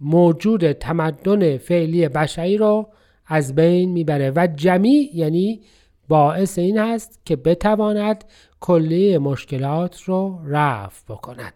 موجود 0.00 0.72
تمدن 0.72 1.58
فعلی 1.58 2.08
بشری 2.08 2.56
رو 2.56 2.88
از 3.26 3.54
بین 3.54 3.92
می‌بره. 3.92 4.32
و 4.36 4.48
جمیع 4.56 5.10
یعنی 5.14 5.60
باعث 6.08 6.58
این 6.58 6.78
هست 6.78 7.20
که 7.24 7.36
بتواند 7.36 8.24
کلیه 8.60 9.18
مشکلات 9.18 10.02
رو 10.02 10.38
رفع 10.46 11.14
بکند. 11.14 11.52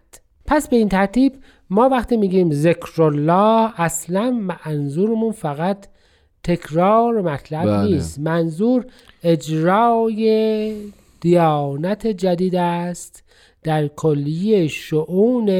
پس 0.47 0.69
به 0.69 0.77
این 0.77 0.89
ترتیب 0.89 1.33
ما 1.71 1.89
وقتی 1.89 2.17
میگیم 2.17 2.53
ذکر 2.53 3.03
الله 3.03 3.81
اصلا 3.81 4.31
منظورمون 4.31 5.33
فقط 5.33 5.87
تکرار 6.43 7.21
مطلب 7.21 7.65
بله. 7.65 7.95
نیست. 7.95 8.19
منظور 8.19 8.87
اجرای 9.23 10.75
دیانت 11.21 12.07
جدید 12.07 12.55
است 12.55 13.25
در 13.63 13.89
کلیه 13.89 14.69
شعون 14.69 15.51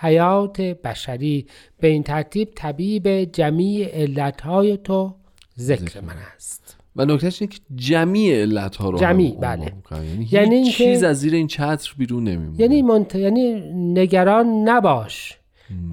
حیات 0.00 0.60
بشری. 0.60 1.46
به 1.80 1.88
این 1.88 2.02
ترتیب 2.02 2.48
طبیب 2.54 3.24
جمیع 3.24 3.88
علتهای 3.88 4.76
تو 4.76 5.14
ذکر 5.58 5.80
ذکر. 5.80 6.00
من 6.00 6.14
است. 6.36 6.59
و 6.96 7.04
نکتهش 7.04 7.42
اینه 7.42 7.54
که 7.54 7.60
جمیع 7.74 8.34
علت 8.34 8.76
ها 8.76 8.90
رو 8.90 8.98
جمیع، 8.98 9.34
هم 9.34 9.40
بله. 9.40 9.72
یعنی, 9.92 10.28
یعنی 10.32 10.56
هیچ 10.56 10.76
چیز 10.76 11.02
از 11.02 11.20
زیر 11.20 11.34
این 11.34 11.46
چتر 11.46 11.94
بیرون 11.98 12.24
نمیمونه. 12.24 12.60
یعنی 12.60 12.82
منت... 12.82 13.14
یعنی 13.14 13.60
نگران 13.74 14.46
نباش 14.68 15.38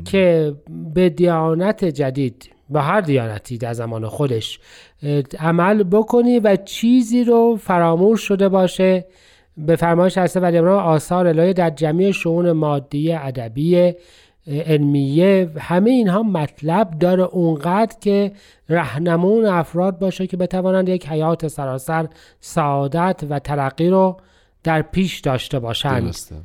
که 0.06 0.54
به 0.94 1.10
دیانت 1.10 1.86
جدید 1.86 2.50
با 2.70 2.82
هر 2.82 3.02
دیانتی 3.02 3.58
در 3.58 3.74
زمان 3.74 4.08
خودش 4.08 4.60
عمل 5.40 5.84
بکنی 5.84 6.40
و 6.40 6.56
چیزی 6.56 7.24
رو 7.24 7.56
فراموش 7.62 8.22
شده 8.22 8.50
باشه. 8.50 9.06
به 9.58 9.76
فرمایش 9.76 10.18
حضرت 10.18 10.44
ولی 10.44 10.58
آثار 10.58 11.28
الهی 11.28 11.54
در 11.54 11.70
جمعی 11.70 12.14
شعون 12.14 12.52
مادی 12.52 13.14
ادبی 13.14 13.94
علمیه 14.48 15.52
همه 15.60 15.90
اینها 15.90 16.24
مطلب 16.24 17.00
داره 17.00 17.24
اونقدر 17.24 17.96
که 18.02 18.32
رهنمون 18.70 19.46
افراد 19.46 20.00
باشه 20.00 20.28
که 20.28 20.38
بتوانند 20.38 20.90
یک 20.90 21.08
حیات 21.08 21.48
سراسر 21.48 22.08
سعادت 22.40 23.24
و 23.30 23.40
ترقی 23.40 23.90
رو 23.90 24.18
در 24.64 24.82
پیش 24.82 25.20
داشته 25.20 25.60
باشند. 25.60 26.04
درسته. 26.04 26.36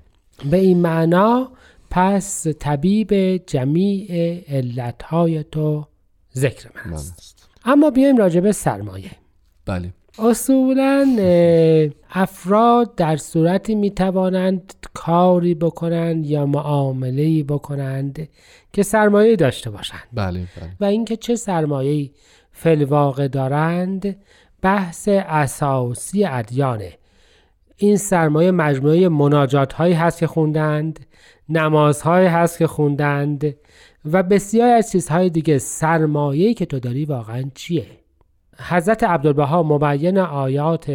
به 0.51 0.57
این 0.57 0.81
معنا 0.81 1.51
پس 1.91 2.47
طبیب 2.47 3.37
جمیع 3.47 4.09
علتهای 4.49 5.45
تو 5.45 5.87
ذکر 6.35 6.69
من 6.87 6.93
است. 6.93 7.49
اما 7.65 7.91
بیایم 7.91 8.17
راجع 8.17 8.41
به 8.41 8.53
سرمایه. 8.53 9.11
بله. 9.67 9.93
اصولا 10.19 11.17
افراد 12.11 12.95
در 12.95 13.17
صورتی 13.17 13.75
می 13.75 13.91
توانند 13.91 14.75
کاری 14.95 15.55
بکنند 15.55 16.27
یا 16.27 16.47
معامله 16.47 17.43
بکنند 17.43 18.29
که 18.73 18.83
سرمایه 18.83 19.37
داشته 19.37 19.71
باشند. 19.71 20.03
بله 20.13 20.39
بله. 20.39 20.71
و 20.81 20.85
اینکه 20.85 21.17
چه 21.17 21.37
سرمایه‌ای 21.37 22.11
فلواقع 22.53 23.29
دارند 23.29 24.17
بحث 24.63 25.09
اساسی 25.09 26.25
ادیانه. 26.25 26.93
این 27.77 27.97
سرمایه 27.97 28.51
مجموعه 28.51 29.09
مناجات 29.09 29.73
هایی 29.73 29.95
هست 29.95 30.19
که 30.19 30.27
خوندند 30.27 31.07
نمازهایی 31.49 32.27
هست 32.27 32.59
که 32.59 32.67
خوندند 32.67 33.55
و 34.13 34.23
بسیار 34.23 34.69
از 34.69 34.93
چیزهای 34.93 35.31
دیگه. 35.31 35.59
سرمایه‌ای 35.59 36.55
که 36.55 36.67
تو 36.67 36.79
داری 36.79 37.05
واقعا 37.05 37.45
چیه؟ 37.55 37.87
حضرت 38.59 39.05
عبدالبها 39.05 39.63
مبین 39.63 40.19
آیات 40.19 40.93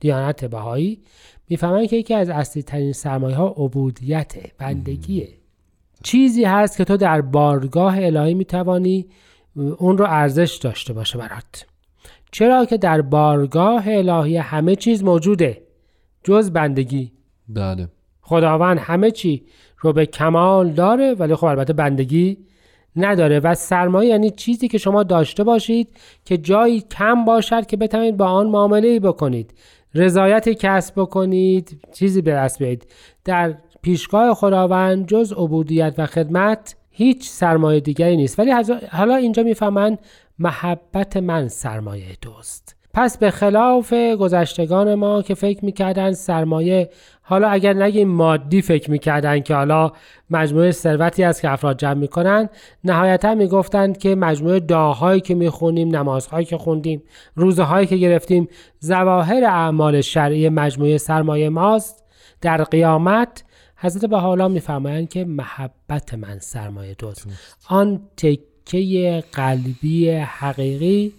دیانت 0.00 0.44
بهایی 0.44 1.02
می‌فهمن 1.48 1.86
که 1.86 1.96
یکی 1.96 2.14
از 2.14 2.28
اصلی 2.28 2.62
ترین 2.62 2.92
سرمایه 2.92 3.36
ها 3.36 3.46
عبودیت 3.46 4.34
بندگیه. 4.58 5.28
چیزی 6.02 6.44
هست 6.44 6.76
که 6.76 6.84
تو 6.84 6.96
در 6.96 7.20
بارگاه 7.20 8.04
الهی 8.04 8.34
می‌توانی 8.34 9.06
اون 9.56 9.98
رو 9.98 10.04
ارزش 10.08 10.56
داشته 10.62 10.92
باشه 10.92 11.18
برات. 11.18 11.66
چرا 12.32 12.64
که 12.64 12.76
در 12.76 13.02
بارگاه 13.02 13.84
الهی 13.86 14.36
همه 14.36 14.76
چیز 14.76 15.04
موجوده 15.04 15.62
جز 16.24 16.50
بندگی. 16.50 17.12
بله. 17.48 17.88
خداوند 18.20 18.78
همه 18.78 19.10
چی 19.10 19.46
رو 19.78 19.92
به 19.92 20.06
کمال 20.06 20.70
داره 20.70 21.14
ولی 21.14 21.34
خب 21.34 21.44
البته 21.44 21.72
بندگی 21.72 22.38
نداره 22.96 23.40
و 23.40 23.54
سرمایه 23.54 24.10
یعنی 24.10 24.30
چیزی 24.30 24.68
که 24.68 24.78
شما 24.78 25.02
داشته 25.02 25.44
باشید 25.44 25.88
که 26.24 26.38
جایی 26.38 26.80
کم 26.80 27.24
باشد 27.24 27.66
که 27.66 27.76
بتوانید 27.76 28.16
با 28.16 28.26
آن 28.26 28.46
معامله 28.46 29.00
بکنید. 29.00 29.54
رضایت 29.94 30.48
کسب 30.48 30.94
بکنید 31.00 31.80
چیزی 31.92 32.22
به 32.22 32.32
دست 32.32 32.58
بیارید. 32.58 32.86
در 33.24 33.54
پیشگاه 33.82 34.34
خداوند 34.34 35.06
جز 35.06 35.32
عبودیت 35.32 35.94
و 35.98 36.06
خدمت 36.06 36.76
هیچ 36.90 37.28
سرمایه 37.28 37.80
دیگری 37.80 38.16
نیست. 38.16 38.38
ولی 38.38 38.52
حالا 38.92 39.16
اینجا 39.16 39.42
می‌فهمن 39.42 39.98
محبت 40.38 41.16
من 41.16 41.48
سرمایه 41.48 42.16
توست. 42.22 42.75
پس 42.96 43.18
به 43.18 43.30
خلاف 43.30 43.92
گذشتگان 43.92 44.94
ما 44.94 45.22
که 45.22 45.34
فکر 45.34 45.64
می‌کردن 45.64 46.12
سرمایه 46.12 46.90
حالا 47.22 47.48
اگر 47.48 47.72
نگیم 47.72 48.08
مادی 48.08 48.62
فکر 48.62 48.90
می‌کردن 48.90 49.40
که 49.40 49.54
حالا 49.54 49.92
مجموعه 50.30 50.70
ثروتی 50.70 51.24
است 51.24 51.42
که 51.42 51.50
افراد 51.50 51.78
جمع 51.78 51.94
می‌کنن 51.94 52.48
نهایتا 52.84 53.34
می‌گفتند 53.34 53.98
که 53.98 54.14
مجموعه 54.14 54.60
دعاهایی 54.60 55.20
که 55.20 55.34
می‌خونیم 55.34 55.96
نمازهایی 55.96 56.46
که 56.46 56.58
خوندیم 56.58 57.02
روزه 57.34 57.62
هایی 57.62 57.86
که 57.86 57.96
گرفتیم 57.96 58.48
ظواهر 58.84 59.44
اعمال 59.44 60.00
شرعی 60.00 60.48
مجموعه 60.48 60.98
سرمایه 60.98 61.48
ماست. 61.48 62.04
در 62.40 62.64
قیامت 62.64 63.44
حضرت 63.76 64.04
بهاءالله 64.04 64.48
میفرمایند 64.48 65.08
که 65.08 65.24
محبت 65.24 66.14
من 66.14 66.38
سرمایه 66.38 66.94
دوست 66.94 67.26
آن 67.68 68.00
تکه 68.16 69.24
قلبی 69.32 70.10
حقیقی 70.10 71.12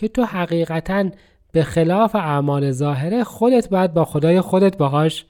که 0.00 0.08
تو 0.08 0.24
حقیقتا 0.24 1.10
به 1.52 1.62
خلاف 1.62 2.16
اعمال 2.16 2.70
ظاهره 2.70 3.24
خودت 3.24 3.68
باید 3.68 3.94
با 3.94 4.04
خدای 4.04 4.40
خودت 4.40 4.76
باهاش 4.76 5.24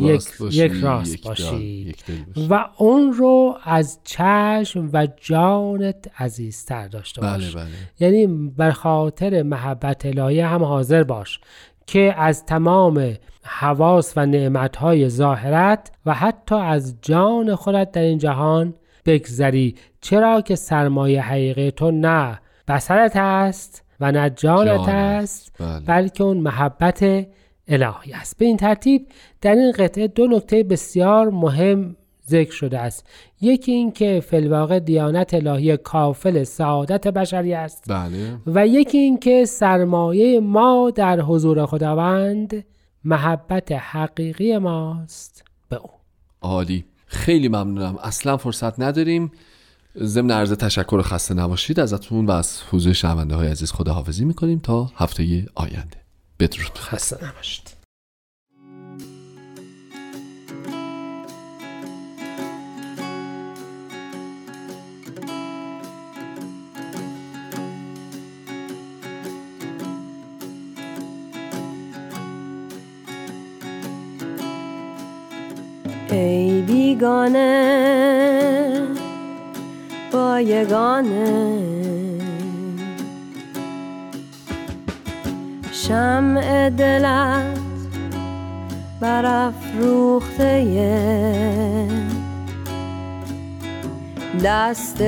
یک, 0.00 0.38
باشی، 0.40 0.64
یک 0.64 0.72
راست 0.82 1.14
یک 1.14 1.26
باشی 1.26 1.56
یک 1.56 2.04
دل 2.06 2.14
باشی. 2.34 2.48
و 2.50 2.64
اون 2.78 3.12
رو 3.12 3.58
از 3.64 3.98
چشم 4.04 4.90
و 4.92 5.08
جانت 5.20 6.10
عزیزتر 6.18 6.88
داشته 6.88 7.20
بله 7.20 7.32
باش 7.32 7.56
بله. 7.56 7.66
یعنی 8.00 8.26
بر 8.56 8.70
خاطر 8.70 9.42
محبت 9.42 10.06
الهی 10.06 10.40
هم 10.40 10.64
حاضر 10.64 11.02
باش 11.02 11.40
که 11.86 12.14
از 12.18 12.46
تمام 12.46 13.14
حواس 13.44 14.12
و 14.16 14.26
نعمتهای 14.26 15.08
ظاهرت 15.08 15.90
و 16.06 16.14
حتی 16.14 16.54
از 16.54 16.94
جان 17.02 17.54
خودت 17.54 17.92
در 17.92 18.02
این 18.02 18.18
جهان 18.18 18.74
بگذری. 19.06 19.74
چرا 20.00 20.40
که 20.40 20.56
سرمایه 20.56 21.22
حقیقی 21.22 21.70
تو 21.70 21.90
نه؟ 21.90 22.40
بسرت 22.68 23.16
است. 23.16 23.83
و 24.04 24.12
نه 24.12 24.30
جانت 24.30 24.88
است 24.88 25.52
بله. 25.58 25.80
بلکه 25.80 26.24
اون 26.24 26.36
محبت 26.36 27.02
الهی 27.68 28.12
است. 28.12 28.38
به 28.38 28.44
این 28.44 28.56
ترتیب 28.56 29.06
در 29.40 29.54
این 29.54 29.72
قطعه 29.72 30.08
دو 30.08 30.26
نکته 30.26 30.62
بسیار 30.62 31.30
مهم 31.30 31.96
ذکر 32.28 32.52
شده 32.52 32.78
است. 32.78 33.06
یکی 33.40 33.72
این 33.72 33.92
که 33.92 34.22
فلواقع 34.26 34.78
دیانت 34.78 35.34
الهی 35.34 35.76
کافل 35.76 36.44
سعادت 36.44 37.08
بشری 37.08 37.54
است. 37.54 37.84
بله. 37.88 38.38
و 38.46 38.66
یکی 38.66 38.98
این 38.98 39.18
که 39.18 39.44
سرمایه 39.44 40.40
ما 40.40 40.92
در 40.94 41.20
حضور 41.20 41.66
خداوند 41.66 42.64
محبت 43.04 43.72
حقیقی 43.72 44.58
ماست 44.58 45.44
به 45.68 45.76
او. 45.76 45.90
عالی. 46.42 46.84
خیلی 47.06 47.48
ممنونم. 47.48 47.98
اصلا 48.02 48.36
فرصت 48.36 48.80
نداریم. 48.80 49.32
ضمن 50.02 50.30
عرض 50.30 50.52
تشکر 50.52 50.94
و 50.94 51.02
خسته 51.02 51.34
نباشید 51.34 51.80
ازتون 51.80 52.26
و 52.26 52.30
از 52.30 52.62
حضور 52.70 52.92
شنونده 52.92 53.34
های 53.34 53.48
عزیز 53.48 53.72
خداحافظی 53.72 54.24
می‌کنیم 54.24 54.58
تا 54.58 54.90
هفته 54.96 55.46
آینده. 55.54 55.96
بدرود. 56.40 56.78
خسته 56.78 57.24
نباشید. 57.26 57.74
ای 76.10 76.62
بیگانه 76.62 77.84
با 80.14 80.40
یگانه. 80.40 81.60
شمع 85.72 86.70
دلت 86.70 87.58
برافروخته 89.00 90.60
دست 94.44 95.02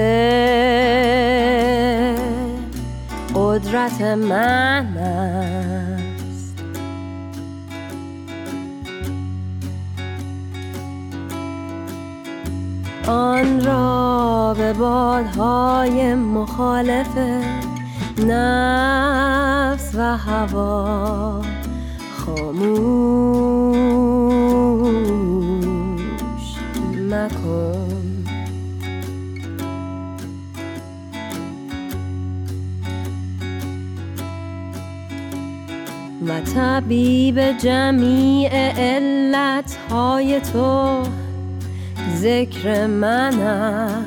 قدرت 3.34 4.00
من 4.00 4.86
آن 13.08 13.64
را 13.64 14.54
به 14.58 14.72
بادهای 14.72 16.14
مخالف 16.14 17.18
نفس 18.18 19.94
و 19.94 20.16
هوا 20.16 21.42
خاموش 22.18 23.26
مکن. 27.10 27.86
و 36.26 36.40
طبیب 36.40 37.52
جمیع 37.58 38.50
علتهای 38.52 40.40
تو 40.40 41.02
ذکر 42.16 42.86
من 42.86 43.40
است 43.40 44.06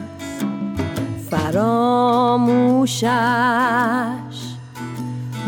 فراموشش. 1.32 3.06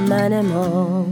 من 0.10 0.41
ما 0.41 1.06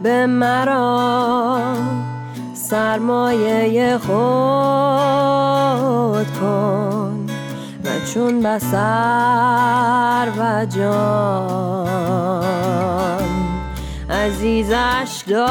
حب 0.00 0.08
مرا 0.08 1.60
سرمایه 2.54 3.98
خود 3.98 4.16
کن 6.40 7.26
و 7.84 7.88
چون 8.14 8.42
بسر 8.42 10.28
و 10.38 10.66
جان 10.66 10.90
عزیزش 14.10 15.22
دار. 15.28 15.50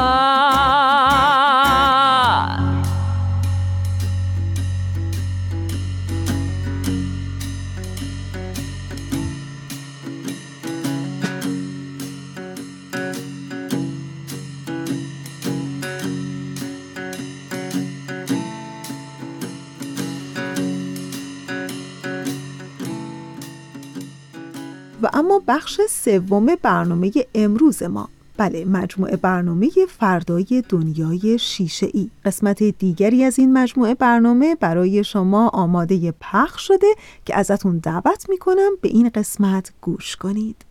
و 25.02 25.10
اما 25.12 25.42
بخش 25.48 25.80
سوم 25.90 26.46
برنامه 26.62 27.12
امروز 27.34 27.82
ما. 27.82 28.08
بله 28.36 28.64
مجموعه 28.64 29.16
برنامه 29.16 29.70
فردای 29.88 30.64
دنیای 30.68 31.38
شیشه 31.38 31.88
ای 31.94 32.10
قسمت 32.24 32.62
دیگری 32.62 33.24
از 33.24 33.38
این 33.38 33.52
مجموعه 33.52 33.94
برنامه 33.94 34.54
برای 34.54 35.04
شما 35.04 35.48
آماده 35.48 36.14
پخش 36.20 36.66
شده 36.66 36.86
که 37.24 37.36
ازتون 37.36 37.78
دعوت 37.78 38.26
می‌کنم 38.28 38.70
به 38.80 38.88
این 38.88 39.10
قسمت 39.14 39.72
گوش 39.80 40.16
کنید. 40.16 40.64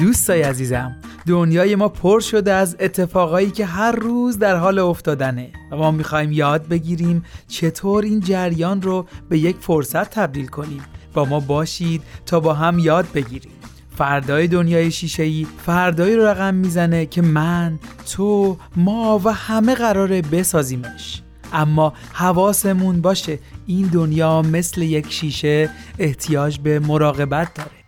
دوستای 0.00 0.42
عزیزم 0.42 0.96
دنیای 1.26 1.74
ما 1.74 1.88
پر 1.88 2.20
شده 2.20 2.52
از 2.52 2.76
اتفاقایی 2.80 3.50
که 3.50 3.66
هر 3.66 3.92
روز 3.92 4.38
در 4.38 4.56
حال 4.56 4.78
افتادنه 4.78 5.52
و 5.72 5.76
ما 5.76 5.90
می‌خوایم 5.90 6.32
یاد 6.32 6.68
بگیریم 6.68 7.24
چطور 7.48 8.04
این 8.04 8.20
جریان 8.20 8.82
رو 8.82 9.06
به 9.28 9.38
یک 9.38 9.56
فرصت 9.60 10.10
تبدیل 10.10 10.46
کنیم. 10.46 10.82
با 11.14 11.24
ما 11.24 11.40
باشید 11.40 12.02
تا 12.26 12.40
با 12.40 12.54
هم 12.54 12.78
یاد 12.78 13.06
بگیریم. 13.14 13.52
فردای 13.96 14.48
دنیای 14.48 14.90
شیشه‌ای 14.90 15.46
فردایی 15.66 16.16
رو 16.16 16.26
رقم 16.26 16.54
می‌زنه 16.54 17.06
که 17.06 17.22
من، 17.22 17.78
تو، 18.12 18.56
ما 18.76 19.20
و 19.24 19.32
همه 19.32 19.74
قراره 19.74 20.22
بسازیمش. 20.22 21.22
اما 21.52 21.92
حواسمون 22.12 23.00
باشه 23.00 23.38
این 23.66 23.86
دنیا 23.86 24.42
مثل 24.42 24.82
یک 24.82 25.12
شیشه 25.12 25.70
احتیاج 25.98 26.58
به 26.58 26.78
مراقبت 26.78 27.54
داره. 27.54 27.81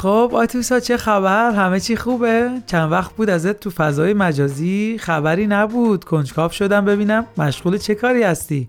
خب 0.00 0.30
آتوسا 0.34 0.80
چه 0.80 0.96
خبر؟ 0.96 1.50
همه 1.50 1.80
چی 1.80 1.96
خوبه؟ 1.96 2.50
چند 2.66 2.92
وقت 2.92 3.12
بود 3.12 3.30
ازت 3.30 3.60
تو 3.60 3.70
فضای 3.70 4.14
مجازی 4.14 4.98
خبری 5.00 5.46
نبود 5.46 6.04
کنجکاف 6.04 6.52
شدم 6.52 6.84
ببینم 6.84 7.26
مشغول 7.38 7.78
چه 7.78 7.94
کاری 7.94 8.22
هستی؟ 8.22 8.68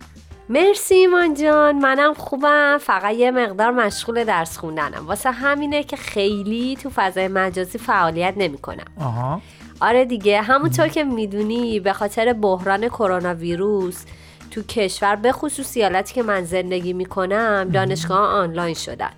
مرسی 0.50 0.96
ایمان 0.96 1.34
جان 1.34 1.78
منم 1.78 2.14
خوبم 2.14 2.78
فقط 2.82 3.16
یه 3.16 3.32
مقدار 3.32 3.72
مشغول 3.72 4.24
درس 4.24 4.58
خوندنم 4.58 5.08
واسه 5.08 5.32
همینه 5.32 5.84
که 5.84 5.98
خیلی 5.98 6.78
تو 6.84 6.90
فضای 6.96 7.28
مجازی 7.28 7.78
فعالیت 7.78 8.34
نمی‌کنم. 8.38 8.86
آها 9.00 9.42
آره 9.82 10.06
دیگه 10.06 10.42
همونطور 10.42 10.88
که 10.88 11.04
می‌دونی 11.04 11.80
به 11.80 11.94
خاطر 11.94 12.34
بحران 12.34 12.88
کرونا 12.88 13.34
ویروس 13.34 14.04
تو 14.52 14.62
کشور 14.62 15.16
به 15.16 15.32
خصوص 15.32 15.78
که 16.14 16.24
من 16.24 16.44
زندگی 16.44 16.94
می‌کنم 16.94 17.70
دانشگاه 17.74 18.20
آنلاین 18.20 18.76
شدن 18.76 19.12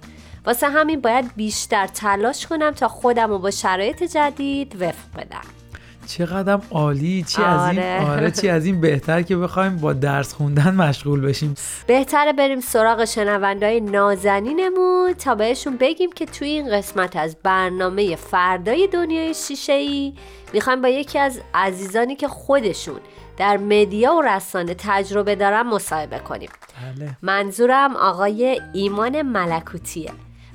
واسه 0.46 0.70
همین 0.70 1.02
باید 1.02 1.36
بیشتر 1.36 1.88
تلاش 1.88 2.48
کنم 2.48 2.72
تا 2.72 2.88
خودم 2.88 3.30
رو 3.30 3.40
با 3.40 3.52
شرایط 3.52 4.04
جدید 4.04 4.82
وفق 4.82 5.18
بدم. 5.18 5.42
چقدر 6.08 6.60
عالی 6.72 7.24
چی 7.24 7.42
از 7.42 7.70
این 7.70 7.80
آره. 7.80 8.12
آره 8.12 8.32
چی 8.32 8.50
از 8.50 8.66
این 8.66 8.82
بهتر 8.82 9.22
که 9.22 9.38
بخوایم 9.38 9.78
با 9.78 9.94
درس 9.94 10.34
خوندن 10.34 10.76
مشغول 10.76 11.22
بشیم. 11.22 11.56
بهتره 11.88 12.34
بریم 12.34 12.60
سراغ 12.60 13.06
شنوندهای 13.06 13.82
نازنینمون 13.82 15.14
تا 15.14 15.36
بهشون 15.36 15.78
بگیم 15.78 16.12
که 16.12 16.26
توی 16.26 16.48
این 16.48 16.78
قسمت 16.78 17.16
از 17.16 17.36
برنامه 17.44 18.16
فردای 18.16 18.88
دنیای 18.88 19.34
شیشه 19.34 19.74
ای 19.74 20.14
می‌خوایم 20.54 20.82
با 20.82 20.88
یکی 20.88 21.20
از 21.20 21.42
عزیزانی 21.54 22.16
که 22.16 22.28
خودشون 22.28 23.00
در 23.38 23.58
مدیا 23.58 24.14
و 24.14 24.22
رسانه 24.22 24.76
تجربه 24.78 25.36
دارن 25.36 25.62
مصاحبه 25.62 26.20
کنیم. 26.20 26.50
بله. 26.98 27.18
منظورم 27.22 27.96
آقای 27.96 28.62
ایمان 28.74 29.22
ملکوتیه. 29.22 30.12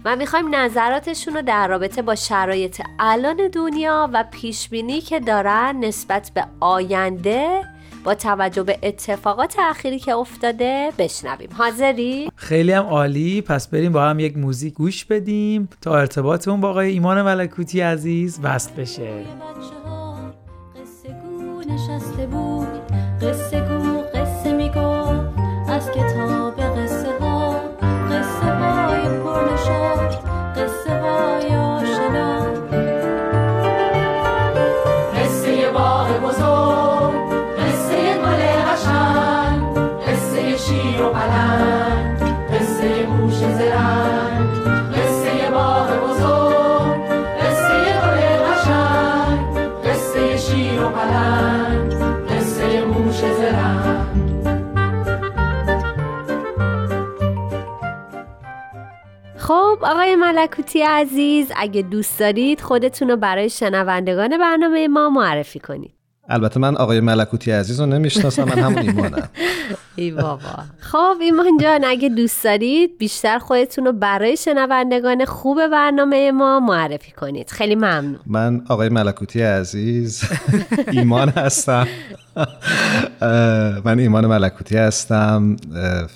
و 0.08 0.16
می‌خوایم 0.16 0.54
نظراتشون 0.54 1.34
رو 1.34 1.42
در 1.42 1.68
رابطه 1.68 2.02
با 2.02 2.14
شرایط 2.14 2.82
الان 2.98 3.36
دنیا 3.52 4.10
و 4.12 4.24
پیشبینی 4.30 5.00
که 5.00 5.20
دارن 5.20 5.76
نسبت 5.80 6.30
به 6.34 6.44
آینده 6.60 7.64
با 8.04 8.14
توجه 8.14 8.62
به 8.62 8.78
اتفاقات 8.82 9.56
اخیری 9.58 9.98
که 9.98 10.14
افتاده 10.14 10.92
بشنویم. 10.98 11.48
حاضری؟ 11.52 12.30
خیلی 12.36 12.72
هم 12.72 12.84
عالی. 12.84 13.42
پس 13.42 13.68
بریم 13.68 13.92
با 13.92 14.04
هم 14.04 14.18
یک 14.18 14.36
موزیک 14.36 14.74
گوش 14.74 15.04
بدیم 15.04 15.68
تا 15.80 15.98
ارتباطمون 15.98 16.60
با 16.60 16.70
آقای 16.70 16.88
ایمان 16.88 17.22
ملکوتی 17.22 17.80
عزیز 17.80 18.40
وصل 18.42 18.72
بشه. 18.72 19.12
قصه 20.76 21.16
گو 21.22 21.60
نشسته 21.60 22.26
بود. 22.26 22.68
قصه 23.20 23.60
گو 23.60 23.67
قصه 23.67 23.67
آقای 60.08 60.16
ملکوتی 60.16 60.82
عزیز 60.82 61.46
اگه 61.56 61.82
دوست 61.82 62.18
دارید 62.18 62.60
خودتون 62.60 63.08
رو 63.10 63.16
برای 63.16 63.50
شنوندگان 63.50 64.38
برنامه 64.38 64.88
ما 64.88 65.10
معرفی 65.10 65.58
کنید. 65.58 65.90
البته 66.28 66.60
من 66.60 66.76
آقای 66.76 67.00
ملکوتی 67.00 67.50
عزیز 67.50 67.80
رو 67.80 67.86
نمی‌شناسم 67.86 68.44
من 68.44 68.58
همون 68.58 68.78
ایمانم. 68.78 69.28
ای 69.98 70.10
بابا. 70.10 70.38
خب 70.80 71.16
ایمان 71.20 71.58
جان 71.60 71.84
اگه 71.84 72.08
دوست 72.08 72.44
دارید 72.44 72.98
بیشتر 72.98 73.38
خودتون 73.38 73.84
رو 73.84 73.92
برای 73.92 74.36
شنوندگان 74.36 75.24
خوب 75.24 75.66
برنامه 75.66 76.32
ما 76.32 76.60
معرفی 76.60 77.12
کنید. 77.12 77.50
خیلی 77.50 77.74
ممنون. 77.74 78.18
من 78.26 78.62
آقای 78.68 78.88
ملکوتی 78.88 79.42
عزیز 79.42 80.22
ایمان 80.92 81.28
هستم. 81.28 81.86
من 83.84 83.98
ایمان 83.98 84.26
ملکوتی 84.26 84.76
هستم. 84.76 85.56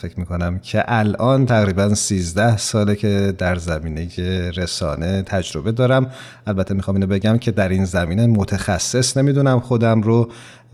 فکر 0.01 0.21
می‌کنم 0.21 0.59
که 0.59 0.85
الان 0.89 1.47
تقریبا 1.47 1.95
13 1.95 2.57
ساله 2.57 2.97
که 2.97 3.35
در 3.39 3.57
زمینه 3.57 4.09
رسانه 4.57 5.23
تجربه 5.23 5.73
دارم. 5.73 6.11
البته 6.47 6.75
می‌خوام 6.75 6.97
اینو 6.97 7.07
بگم 7.07 7.39
که 7.39 7.51
در 7.51 7.69
این 7.69 7.85
زمینه 7.85 8.27
متخصص 8.27 9.17
نمی‌دونم 9.17 9.61
خودم 9.61 10.03
رو. 10.03 10.29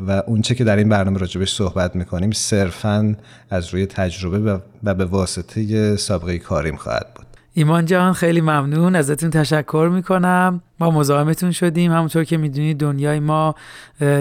و 0.06 0.22
اونچه 0.26 0.54
که 0.54 0.64
در 0.64 0.76
این 0.76 0.88
برنامه 0.88 1.18
راجبش 1.18 1.54
صحبت 1.54 1.96
می‌کنیم 1.96 2.30
صرفا 2.30 3.16
از 3.50 3.74
روی 3.74 3.86
تجربه 3.86 4.38
و- 4.84 4.94
به 4.94 5.04
واسطه 5.04 5.96
سابقه 5.96 6.38
کاریم 6.38 6.76
خواهد 6.76 7.06
بود. 7.14 7.26
ایمان 7.54 7.86
جان 7.86 8.12
خیلی 8.12 8.40
ممنون. 8.40 8.96
ازتون 8.96 9.30
تشکر 9.30 9.90
می‌کنم. 9.92 10.60
ما 10.80 10.90
مزاحمتون 10.90 11.52
شدیم. 11.52 11.92
همونطور 11.92 12.24
که 12.24 12.36
می‌دونید 12.36 12.78
دنیای 12.78 13.20
ما 13.20 13.54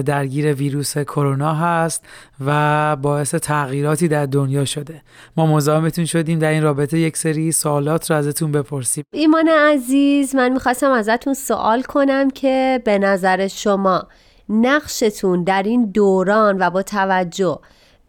درگیر 0.05 0.53
ویروس 0.53 0.97
کرونا 0.97 1.53
هست 1.53 2.03
و 2.45 2.95
باعث 2.95 3.35
تغییراتی 3.35 4.07
در 4.07 4.25
دنیا 4.25 4.65
شده. 4.65 5.01
ما 5.37 5.45
مزاحمتون 5.45 6.05
شدیم. 6.05 6.39
در 6.39 6.49
این 6.49 6.63
رابطه 6.63 6.99
یک 6.99 7.17
سری 7.17 7.51
سوالات 7.51 8.11
رو 8.11 8.17
ازتون 8.17 8.51
بپرسیم. 8.51 9.03
ایمان 9.13 9.47
عزیز 9.47 10.35
من 10.35 10.49
می‌خواستم 10.49 10.91
ازتون 10.91 11.33
سوال 11.33 11.81
کنم 11.81 12.29
که 12.29 12.81
به 12.85 12.99
نظر 12.99 13.47
شما 13.47 14.07
نقشتون 14.49 15.43
در 15.43 15.63
این 15.63 15.91
دوران 15.91 16.57
و 16.59 16.69
با 16.69 16.83
توجه 16.83 17.59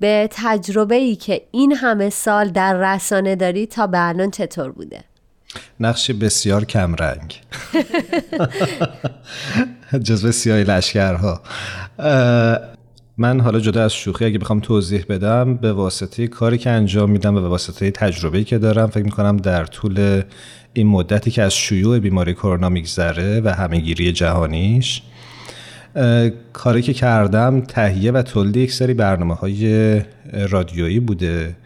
به 0.01 0.29
تجربه 0.33 0.95
ای 0.95 1.17
که 1.17 1.43
این 1.51 1.73
همه 1.73 2.11
سال 2.11 2.49
در 2.49 2.95
رسانه 2.95 3.37
دارید 3.37 3.71
تا 3.71 3.87
به 3.87 4.09
الان 4.09 4.31
چطور 4.31 4.73
بوده؟ 4.73 5.05
نقش 5.81 6.11
بسیار 6.11 6.65
کمرنگ 6.65 7.41
جزو 10.03 10.33
سیاه 10.33 10.59
لشکرها 10.59 11.41
من 13.19 13.41
حالا 13.41 13.61
جدا 13.61 13.85
از 13.85 13.93
شوخی 13.93 14.25
اگه 14.25 14.39
بخوام 14.39 14.61
توضیح 14.61 15.05
بدم 15.09 15.57
به 15.57 15.73
واسطه 15.73 16.27
کاری 16.27 16.59
که 16.59 16.71
انجام 16.71 17.11
میدم 17.11 17.37
و 17.37 17.41
به 17.41 17.49
واسطه 17.49 17.91
تجربه‌ای 17.91 18.45
که 18.45 18.59
دارم 18.59 18.87
فکر 18.87 19.05
می‌کنم 19.05 19.37
در 19.37 19.65
طول 19.65 20.23
این 20.73 20.87
مدتی 20.87 21.31
که 21.31 21.43
از 21.43 21.55
شیوع 21.55 21.99
بیماری 21.99 22.35
کرونا 22.35 22.69
میگذره 22.69 23.41
و 23.41 23.49
همهگیری 23.49 24.13
جهانیش 24.13 25.03
کاری 26.53 26.83
که 26.83 26.93
کردم 26.93 27.61
تهیه 27.61 28.13
و 28.13 28.23
تولید 28.23 28.57
یک 28.57 28.73
سری 28.73 28.95
برنامه 28.95 29.35
های 29.35 30.03
رادیویی 30.33 31.01
بوده 31.01 31.57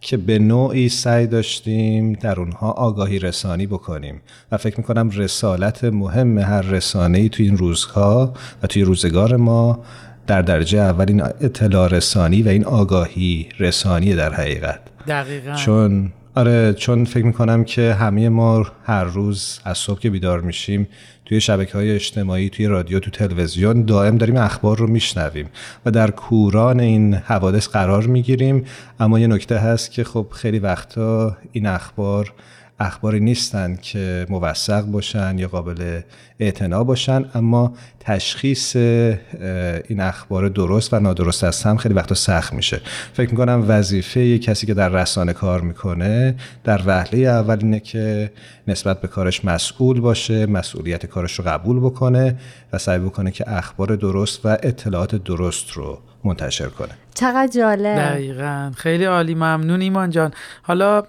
که 0.00 0.16
به 0.16 0.38
نوعی 0.38 0.88
سعی 0.88 1.26
داشتیم 1.26 2.12
در 2.12 2.40
اونها 2.40 2.70
آگاهی 2.70 3.18
رسانی 3.18 3.66
بکنیم. 3.66 4.20
و 4.52 4.56
فکر 4.56 4.76
می‌کنم 4.76 5.10
رسالت 5.10 5.84
مهم 5.84 6.38
هر 6.38 6.62
رسانه 6.62 7.18
ای 7.18 7.28
توی 7.28 7.46
این 7.46 7.58
روزها 7.58 8.34
و 8.62 8.66
توی 8.66 8.82
روزگار 8.82 9.36
ما 9.36 9.84
در 10.26 10.42
درجه 10.42 10.78
اول 10.78 11.04
این 11.08 11.22
اطلاع 11.22 11.88
رسانی 11.88 12.42
و 12.42 12.48
این 12.48 12.64
آگاهی 12.64 13.48
رسانی 13.58 14.14
در 14.14 14.34
حقیقت. 14.34 14.80
دقیقا. 15.06 15.54
چون 15.54 16.12
آره 16.34 16.72
چون 16.72 17.04
فکر 17.04 17.24
می‌کنم 17.24 17.64
که 17.64 17.94
همه 17.94 18.28
ما 18.28 18.66
هر 18.84 19.04
روز 19.04 19.60
از 19.64 19.78
صبح 19.78 20.00
که 20.00 20.10
بیدار 20.10 20.40
میشیم 20.40 20.88
توی 21.24 21.40
شبکه 21.40 21.72
های 21.72 21.94
اجتماعی 21.94 22.50
توی 22.50 22.66
رادیو 22.66 23.00
تو 23.00 23.10
تلویزیون 23.10 23.84
دائم 23.84 24.16
داریم 24.16 24.36
اخبار 24.36 24.78
رو 24.78 24.86
میشنویم 24.86 25.48
و 25.86 25.90
در 25.90 26.10
کوران 26.10 26.80
این 26.80 27.14
حوادث 27.14 27.68
قرار 27.68 28.06
می‌گیریم. 28.06 28.64
اما 29.00 29.18
یه 29.18 29.26
نکته 29.26 29.58
هست 29.58 29.90
که 29.92 30.04
خب 30.04 30.26
خیلی 30.30 30.58
وقتا 30.58 31.36
این 31.52 31.66
اخبار 31.66 32.32
اخباری 32.80 33.20
نیستند 33.20 33.80
که 33.80 34.26
موثق 34.28 34.82
باشن 34.82 35.38
یا 35.38 35.48
قابل 35.48 36.00
اعتنا 36.38 36.84
باشن. 36.84 37.24
اما 37.34 37.72
تشخیص 38.04 38.76
این 38.76 40.00
اخبار 40.00 40.48
درست 40.48 40.94
و 40.94 41.00
نادرست 41.00 41.44
از 41.44 41.62
هم 41.62 41.76
خیلی 41.76 41.94
وقتا 41.94 42.14
سخت 42.14 42.52
میشه. 42.52 42.80
فکر 43.12 43.30
می‌کنم 43.30 43.64
وظیفه 43.68 44.20
یک 44.20 44.42
کسی 44.42 44.66
که 44.66 44.74
در 44.74 44.88
رسانه 44.88 45.32
کار 45.32 45.60
می‌کنه 45.60 46.34
در 46.64 46.82
وهله 46.86 47.18
اول 47.18 47.58
اینه 47.60 47.80
که 47.80 48.32
نسبت 48.68 49.00
به 49.00 49.08
کارش 49.08 49.44
مسئول 49.44 50.00
باشه 50.00 50.46
مسئولیت 50.46 51.06
کارش 51.06 51.38
رو 51.38 51.44
قبول 51.44 51.80
بکنه 51.80 52.38
و 52.72 52.78
سعی 52.78 52.98
بکنه 52.98 53.30
که 53.30 53.44
اخبار 53.46 53.96
درست 53.96 54.46
و 54.46 54.48
اطلاعات 54.62 55.14
درست 55.14 55.70
رو 55.70 55.98
منتشر 56.24 56.66
کنه. 56.66 56.90
چقدر 57.14 57.52
جالب. 57.54 57.96
دقیقا. 57.96 58.72
خیلی 58.76 59.04
عالی. 59.04 59.34
ممنون 59.34 59.80
ایمان 59.80 60.10
جان. 60.10 60.30
حالا 60.62 61.02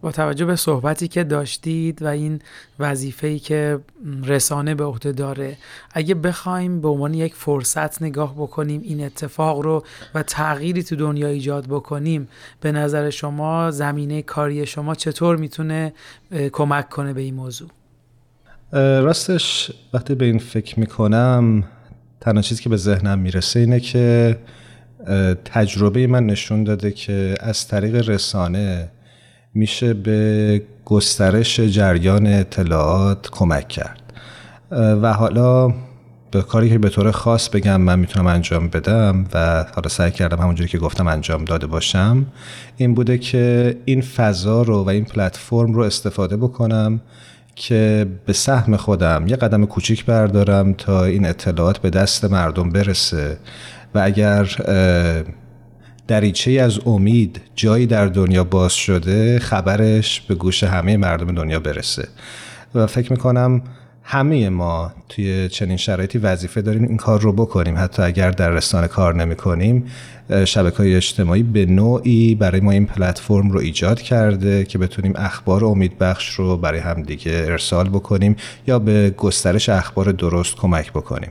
با 0.00 0.12
توجه 0.12 0.44
به 0.44 0.56
صحبتی 0.56 1.08
که 1.08 1.24
داشتید 1.24 2.02
و 2.02 2.06
این 2.06 2.40
وظیفه‌ای 2.78 3.38
که 3.38 3.78
رسانه 4.24 4.74
به 4.74 4.84
عهده 4.84 5.12
داره. 5.12 5.56
اگه 5.92 6.14
بخوایم 6.14 6.80
به 6.80 6.88
عنوان 6.88 7.14
یک 7.14 7.34
فرصت 7.34 8.02
نگاه 8.02 8.34
بکنیم 8.34 8.80
این 8.84 9.04
اتفاق 9.04 9.60
رو 9.60 9.84
و 10.14 10.22
تغییری 10.22 10.82
تو 10.82 10.96
دنیا 10.96 11.28
ایجاد 11.28 11.66
بکنیم 11.66 12.28
به 12.60 12.72
نظر 12.72 13.10
شما 13.10 13.70
زمینه 13.70 14.22
کاری 14.22 14.66
شما 14.66 14.94
چطور 14.94 15.36
می‌تونه 15.36 15.92
کمک 16.52 16.88
کنه 16.88 17.12
به 17.12 17.20
این 17.20 17.34
موضوع؟ 17.34 17.68
راستش 18.72 19.70
وقتی 19.92 20.14
به 20.14 20.24
این 20.24 20.38
فکر 20.38 20.80
می‌کنم 20.80 21.64
تنها 22.20 22.42
چیزی 22.42 22.62
که 22.62 22.68
به 22.68 22.76
ذهنم 22.76 23.18
می‌رسه 23.18 23.60
اینه 23.60 23.80
که 23.80 24.38
تجربه 25.44 26.06
من 26.06 26.26
نشون 26.26 26.64
داده 26.64 26.90
که 26.90 27.34
از 27.40 27.68
طریق 27.68 28.08
رسانه 28.08 28.88
میشه 29.54 29.94
به 29.94 30.62
گسترش 30.84 31.60
جریان 31.60 32.26
اطلاعات 32.26 33.28
کمک 33.30 33.68
کرد. 33.68 34.02
و 34.70 35.12
حالا 35.12 35.74
به 36.30 36.42
کاری 36.42 36.70
که 36.70 36.78
به 36.78 36.88
طور 36.88 37.10
خاص 37.10 37.48
بگم 37.48 37.80
من 37.80 37.98
می‌تونم 37.98 38.26
انجام 38.26 38.68
بدم 38.68 39.24
و 39.34 39.64
حالا 39.74 39.88
سعی 39.88 40.10
کردم 40.10 40.38
همونجوری 40.38 40.68
که 40.68 40.78
گفتم 40.78 41.06
انجام 41.06 41.44
داده 41.44 41.66
باشم 41.66 42.26
این 42.76 42.94
بوده 42.94 43.18
که 43.18 43.76
این 43.84 44.00
فضا 44.00 44.62
رو 44.62 44.84
و 44.84 44.88
این 44.88 45.04
پلتفرم 45.04 45.72
رو 45.72 45.82
استفاده 45.82 46.36
بکنم 46.36 47.00
که 47.54 48.06
به 48.26 48.32
سهم 48.32 48.76
خودم 48.76 49.26
یه 49.26 49.36
قدم 49.36 49.66
کوچیک 49.66 50.04
بردارم 50.04 50.72
تا 50.72 51.04
این 51.04 51.26
اطلاعات 51.26 51.78
به 51.78 51.90
دست 51.90 52.24
مردم 52.24 52.70
برسه. 52.70 53.38
و 53.94 53.98
اگر 53.98 54.48
دریچه 56.08 56.50
از 56.50 56.78
امید 56.86 57.40
جایی 57.56 57.86
در 57.86 58.06
دنیا 58.06 58.44
باز 58.44 58.72
شده 58.72 59.38
خبرش 59.38 60.20
به 60.20 60.34
گوش 60.34 60.64
همه 60.64 60.96
مردم 60.96 61.34
دنیا 61.34 61.60
برسه. 61.60 62.08
و 62.74 62.86
فکر 62.86 63.12
می‌کنم 63.12 63.62
همه 64.02 64.48
ما 64.48 64.92
توی 65.08 65.48
چنین 65.48 65.76
شرایطی 65.76 66.18
وظیفه 66.18 66.62
داریم 66.62 66.84
این 66.84 66.96
کار 66.96 67.20
رو 67.20 67.32
بکنیم. 67.32 67.78
حتی 67.78 68.02
اگر 68.02 68.30
در 68.30 68.50
رسانه 68.50 68.88
کار 68.88 69.14
نمی 69.14 69.36
کنیم 69.36 69.84
شبکه 70.44 70.76
های 70.76 70.96
اجتماعی 70.96 71.42
به 71.42 71.66
نوعی 71.66 72.34
برای 72.34 72.60
ما 72.60 72.70
این 72.70 72.86
پلتفرم 72.86 73.50
رو 73.50 73.58
ایجاد 73.58 74.00
کرده 74.00 74.64
که 74.64 74.78
بتونیم 74.78 75.12
اخبار 75.16 75.64
امیدبخش 75.64 76.28
رو 76.30 76.56
برای 76.56 76.80
همدیگه 76.80 77.32
ارسال 77.32 77.88
بکنیم 77.88 78.36
یا 78.66 78.78
به 78.78 79.10
گسترش 79.10 79.68
اخبار 79.68 80.12
درست 80.12 80.56
کمک 80.56 80.90
بکنیم. 80.90 81.30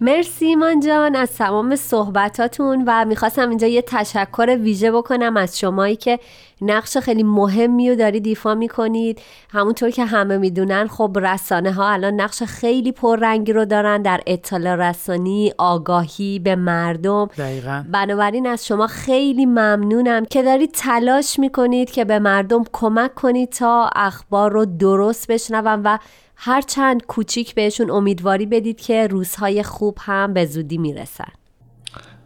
مرسی 0.00 0.46
ایمان 0.46 0.80
جان 0.80 1.16
از 1.16 1.32
تمام 1.32 1.76
صحبتاتون 1.76 2.84
و 2.86 3.04
می‌خواستم 3.04 3.48
اینجا 3.48 3.66
یه 3.66 3.82
تشکر 3.82 4.56
ویژه 4.60 4.92
بکنم 4.92 5.36
از 5.36 5.58
شمایی 5.58 5.96
که 5.96 6.18
نقش 6.62 6.96
خیلی 6.96 7.22
مهمی 7.22 7.90
رو 7.90 7.96
دارید 7.96 8.26
ایفا 8.26 8.54
می‌کنید 8.54 9.20
همونطور 9.50 9.90
که 9.90 10.04
همه 10.04 10.38
می‌دونن 10.38 10.86
خب 10.86 11.16
رسانه 11.16 11.72
ها 11.72 11.88
الان 11.88 12.20
نقش 12.20 12.42
خیلی 12.42 12.92
پررنگی 12.92 13.52
رو 13.52 13.64
دارن 13.64 14.02
در 14.02 14.20
اطلاع 14.26 14.74
رسانی 14.74 15.52
آگاهی 15.58 16.38
به 16.38 16.56
مردم 16.56 17.26
دقیقا. 17.38 17.84
بنابراین 17.92 18.46
از 18.46 18.66
شما 18.66 18.86
خیلی 18.86 19.46
ممنونم 19.46 20.24
که 20.24 20.42
دارید 20.42 20.70
تلاش 20.72 21.38
می‌کنید 21.38 21.90
که 21.90 22.04
به 22.04 22.18
مردم 22.18 22.64
کمک 22.72 23.14
کنید 23.14 23.48
تا 23.48 23.90
اخبار 23.96 24.52
رو 24.52 24.64
درست 24.64 25.32
بشنون 25.32 25.82
و 25.84 25.98
هر 26.40 26.60
چند 26.60 27.06
کوچیک 27.06 27.54
بهشون 27.54 27.90
امیدواری 27.90 28.46
بدید 28.46 28.80
که 28.80 29.06
روزهای 29.06 29.62
خوب 29.62 29.98
هم 30.00 30.32
به 30.32 30.46
زودی 30.46 30.78
می‌رسن. 30.78 31.32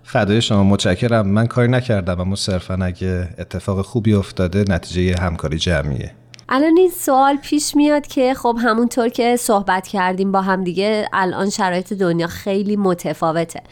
فدای 0.03 0.43
شما 0.43 0.65
متشکرم. 0.65 1.29
من 1.29 1.47
کاری 1.47 1.69
نکردم 1.69 2.21
اما 2.21 2.37
صرفا 2.37 2.79
اگه 2.83 3.29
اتفاق 3.39 3.83
خوبی 3.83 4.15
افتاده 4.15 4.65
نتیجه 4.69 5.21
همکاری 5.21 5.59
جمعیه. 5.59 6.15
الان 6.49 6.77
این 6.77 6.91
سوال 6.91 7.37
پیش 7.37 7.77
میاد 7.77 8.07
که 8.07 8.35
خب 8.35 8.59
همونطور 8.63 9.09
که 9.09 9.37
صحبت 9.37 9.89
کردیم 9.89 10.33
با 10.33 10.43
هم 10.43 10.65
دیگه 10.65 11.09
الان 11.13 11.51
شرایط 11.51 11.93
دنیا 11.93 12.27
خیلی 12.27 12.77
متفاوته. 12.77 13.63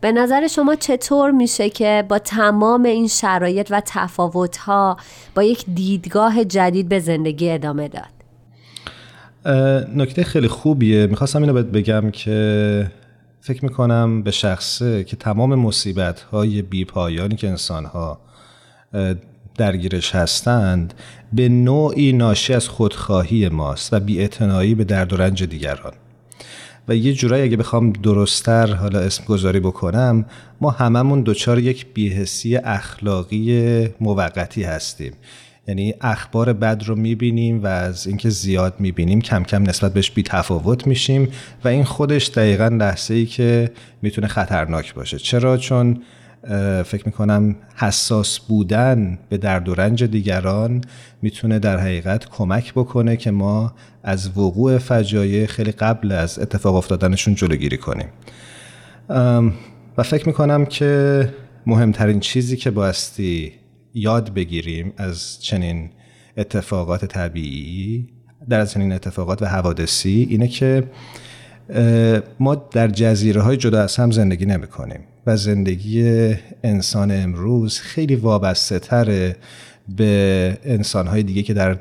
به 0.00 0.12
نظر 0.12 0.46
شما 0.46 0.74
چطور 0.74 1.30
میشه 1.30 1.70
که 1.70 2.04
با 2.08 2.18
تمام 2.18 2.82
این 2.82 3.08
شرایط 3.08 3.68
و 3.70 3.82
تفاوتها 3.86 4.96
با 5.34 5.42
یک 5.42 5.64
دیدگاه 5.74 6.44
جدید 6.44 6.88
به 6.88 6.98
زندگی 6.98 7.50
ادامه 7.50 7.88
داد؟ 7.88 8.19
نکته 9.94 10.24
خیلی 10.24 10.48
خوبیه. 10.48 11.06
می‌خواستم 11.06 11.42
اینو 11.42 11.62
بگم 11.62 12.10
که 12.10 12.90
فکر 13.40 13.64
می‌کنم 13.64 14.22
به 14.22 14.30
شخصه 14.30 15.04
که 15.04 15.16
تمام 15.16 15.54
مصیبت 15.54 16.20
های 16.20 16.62
بی 16.62 16.84
پایانی 16.84 17.36
که 17.36 17.48
انسان 17.48 17.84
ها 17.84 18.20
درگیرش 19.54 20.14
هستند 20.14 20.94
به 21.32 21.48
نوعی 21.48 22.12
ناشی 22.12 22.54
از 22.54 22.68
خودخواهی 22.68 23.48
ماست 23.48 23.92
و 23.92 24.00
بی 24.00 24.28
به 24.74 24.84
درد 24.84 25.12
و 25.12 25.16
رنج 25.16 25.44
دیگران. 25.44 25.92
و 26.88 26.94
یه 26.94 27.12
جورایی 27.12 27.42
اگه 27.42 27.56
بخوام 27.56 27.92
درستتر 27.92 28.74
حالا 28.74 28.98
اسم 28.98 29.24
گذاری 29.24 29.60
بکنم 29.60 30.24
ما 30.60 30.70
هممون 30.70 31.22
دچار 31.22 31.58
یک 31.58 31.86
بیهسی 31.94 32.56
اخلاقی 32.56 33.88
موقتی 34.00 34.62
هستیم. 34.62 35.12
یعنی 35.68 35.94
اخبار 36.00 36.52
بد 36.52 36.82
رو 36.86 36.96
می‌بینیم 36.96 37.62
و 37.62 37.66
از 37.66 38.06
اینکه 38.06 38.30
زیاد 38.30 38.74
می‌بینیم 38.78 39.20
کم 39.20 39.42
کم 39.42 39.62
نسبت 39.62 39.92
بهش 39.92 40.10
بی 40.10 40.22
تفاوت 40.22 40.86
میشیم 40.86 41.28
و 41.64 41.68
این 41.68 41.84
خودش 41.84 42.28
دقیقا 42.28 42.68
لحظه 42.68 43.14
ای 43.14 43.26
که 43.26 43.70
می‌تونه 44.02 44.26
خطرناک 44.26 44.94
باشه. 44.94 45.18
چرا؟ 45.18 45.56
چون 45.56 46.02
فکر 46.84 47.02
می‌کنم 47.06 47.56
حساس 47.76 48.38
بودن 48.38 49.18
به 49.28 49.38
درد 49.38 49.68
و 49.68 49.74
رنج 49.74 50.04
دیگران 50.04 50.80
می‌تونه 51.22 51.58
در 51.58 51.78
حقیقت 51.78 52.28
کمک 52.28 52.72
بکنه 52.72 53.16
که 53.16 53.30
ما 53.30 53.74
از 54.02 54.38
وقوع 54.38 54.78
فجایع 54.78 55.46
خیلی 55.46 55.72
قبل 55.72 56.12
از 56.12 56.38
اتفاق 56.38 56.74
افتادنشون 56.74 57.34
جلوگیری 57.34 57.76
کنیم. 57.76 58.08
و 59.98 60.02
فکر 60.02 60.26
می‌کنم 60.26 60.64
که 60.64 61.28
مهمترین 61.66 62.20
چیزی 62.20 62.56
که 62.56 62.70
بایستی 62.70 63.52
یاد 63.94 64.34
بگیریم 64.34 64.92
از 64.96 65.42
چنین 65.42 65.90
اتفاقات 66.36 67.04
طبیعی. 67.04 68.08
در 68.48 68.60
از 68.60 68.72
چنین 68.72 68.92
اتفاقات 68.92 69.42
و 69.42 69.46
حوادثی 69.46 70.26
اینه 70.30 70.48
که 70.48 70.90
ما 72.40 72.54
در 72.54 72.88
جزیره 72.88 73.42
های 73.42 73.56
جدا 73.56 73.82
از 73.82 73.96
هم 73.96 74.10
زندگی 74.10 74.46
نمی 74.46 74.66
کنیم 74.66 75.00
و 75.26 75.36
زندگی 75.36 76.34
انسان 76.64 77.10
امروز 77.10 77.78
خیلی 77.78 78.14
وابسته 78.14 78.78
تره 78.78 79.36
به 79.88 80.58
انسان 80.64 81.06
های 81.06 81.22
دیگه 81.22 81.42
که 81.42 81.54
در, 81.54 81.78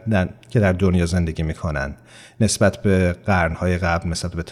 که 0.49 0.60
در 0.60 0.74
دنیا 0.74 1.05
زندگی 1.05 1.43
می‌کنن 1.43 1.95
نسبت 2.41 2.82
به 2.82 3.14
قرنهای 3.26 3.78
قبل 3.78 4.10
نسبت 4.10 4.36
به, 4.36 4.43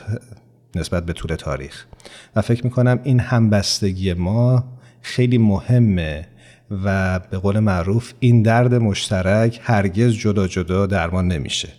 نسبت 0.75 1.05
به 1.05 1.13
طول 1.13 1.35
تاریخ. 1.35 1.85
و 2.35 2.41
فکر 2.41 2.63
می‌کنم 2.63 2.99
این 3.03 3.19
همبستگی 3.19 4.13
ما 4.13 4.63
خیلی 5.01 5.37
مهمه 5.37 6.27
و 6.71 7.19
به 7.19 7.37
قول 7.37 7.59
معروف 7.59 8.13
این 8.19 8.41
درد 8.41 8.73
مشترک 8.73 9.59
هرگز 9.63 10.13
جدا 10.13 10.47
جدا 10.47 10.85
درمان 10.85 11.27
نمیشه. 11.27 11.69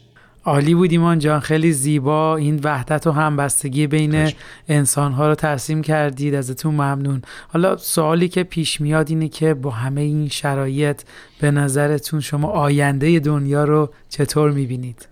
عالی 0.44 0.74
بود 0.74 0.92
ایمان 0.92 1.18
جان. 1.18 1.40
خیلی 1.40 1.72
زیبا. 1.72 2.36
این 2.36 2.60
وحدت 2.64 3.06
و 3.06 3.12
همبستگی 3.12 3.86
بین 3.86 4.24
خوش. 4.24 4.34
انسانها 4.68 5.28
رو 5.28 5.34
ترسیم 5.34 5.82
کردید. 5.82 6.34
ازتون 6.34 6.74
ممنون. 6.74 7.22
حالا 7.48 7.76
سوالی 7.76 8.28
که 8.28 8.42
پیش 8.42 8.80
میاد 8.80 9.10
اینه 9.10 9.28
که 9.28 9.54
با 9.54 9.70
همه 9.70 10.00
این 10.00 10.28
شرایط 10.28 11.02
به 11.40 11.50
نظرتون 11.50 12.20
شما 12.20 12.48
آینده 12.48 13.18
دنیا 13.18 13.64
رو 13.64 13.90
چطور 14.08 14.50
می‌بینید؟ 14.50 15.08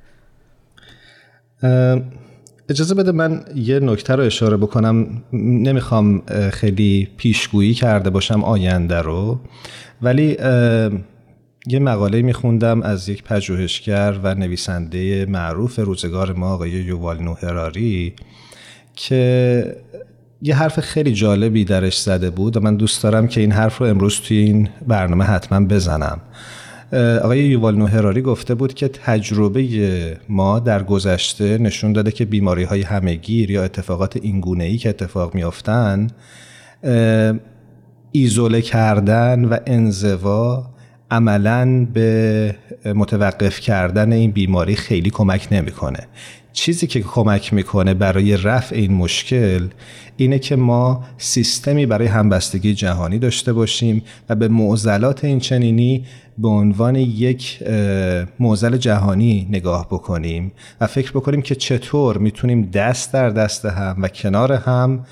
اجازه 2.68 2.94
بده 2.94 3.12
من 3.12 3.44
یه 3.54 3.80
نکته 3.80 4.14
رو 4.14 4.22
اشاره 4.22 4.56
بکنم. 4.56 5.22
نمی‌خوام 5.32 6.22
خیلی 6.52 7.08
پیشگویی 7.16 7.74
کرده 7.74 8.10
باشم 8.10 8.44
آینده 8.44 9.02
رو 9.02 9.40
ولی 10.02 10.36
یه 11.66 11.78
مقاله 11.78 12.22
میخوندم 12.22 12.82
از 12.82 13.08
یک 13.08 13.22
پژوهشگر 13.22 14.20
و 14.22 14.34
نویسنده 14.34 15.26
معروف 15.26 15.78
روزگار 15.78 16.32
ما 16.32 16.54
آقای 16.54 16.70
یووال 16.70 17.22
نوهراری 17.22 18.14
که 18.96 19.76
یه 20.42 20.56
حرف 20.56 20.80
خیلی 20.80 21.12
جالبی 21.12 21.64
درش 21.64 21.98
زده 21.98 22.30
بود 22.30 22.56
و 22.56 22.60
من 22.60 22.76
دوست 22.76 23.02
دارم 23.02 23.28
که 23.28 23.40
این 23.40 23.52
حرف 23.52 23.78
رو 23.78 23.86
امروز 23.86 24.20
توی 24.20 24.36
این 24.36 24.68
برنامه 24.86 25.24
حتما 25.24 25.66
بزنم. 25.66 26.20
آقای 26.92 27.38
یووال 27.38 27.76
نوهراری 27.76 28.22
گفته 28.22 28.54
بود 28.54 28.74
که 28.74 28.88
تجربه 28.88 29.66
ما 30.28 30.58
در 30.58 30.82
گذشته 30.82 31.58
نشون 31.58 31.92
داده 31.92 32.10
که 32.10 32.24
بیماری 32.24 32.64
های 32.64 32.82
همهگیر 32.82 33.50
یا 33.50 33.64
اتفاقات 33.64 34.16
اینگونه 34.16 34.64
ای 34.64 34.76
که 34.78 34.88
اتفاق 34.88 35.34
میافتن 35.34 36.06
ایزوله 38.12 38.60
کردن 38.60 39.44
و 39.44 39.56
انزوا 39.66 40.66
عملا 41.10 41.86
به 41.92 42.54
متوقف 42.94 43.60
کردن 43.60 44.12
این 44.12 44.30
بیماری 44.30 44.76
خیلی 44.76 45.10
کمک 45.10 45.48
نمی‌کنه. 45.50 45.98
چیزی 46.56 46.86
که 46.86 47.00
کمک 47.00 47.52
می‌کنه 47.52 47.94
برای 47.94 48.36
رفع 48.36 48.76
این 48.76 48.92
مشکل 48.92 49.68
اینه 50.16 50.38
که 50.38 50.56
ما 50.56 51.04
سیستمی 51.18 51.86
برای 51.86 52.06
همبستگی 52.06 52.74
جهانی 52.74 53.18
داشته 53.18 53.52
باشیم 53.52 54.02
و 54.28 54.34
به 54.34 54.48
معضلات 54.48 55.24
این 55.24 55.38
چنینی 55.38 56.04
به 56.38 56.48
عنوان 56.48 56.96
یک 56.96 57.62
معضل 58.40 58.76
جهانی 58.76 59.46
نگاه 59.50 59.86
بکنیم 59.86 60.52
و 60.80 60.86
فکر 60.86 61.10
بکنیم 61.10 61.42
که 61.42 61.54
چطور 61.54 62.18
می‌تونیم 62.18 62.62
دست 62.62 63.12
در 63.12 63.30
دست 63.30 63.64
هم 63.64 63.96
و 64.02 64.08
کنار 64.08 64.52
هم 64.52 65.06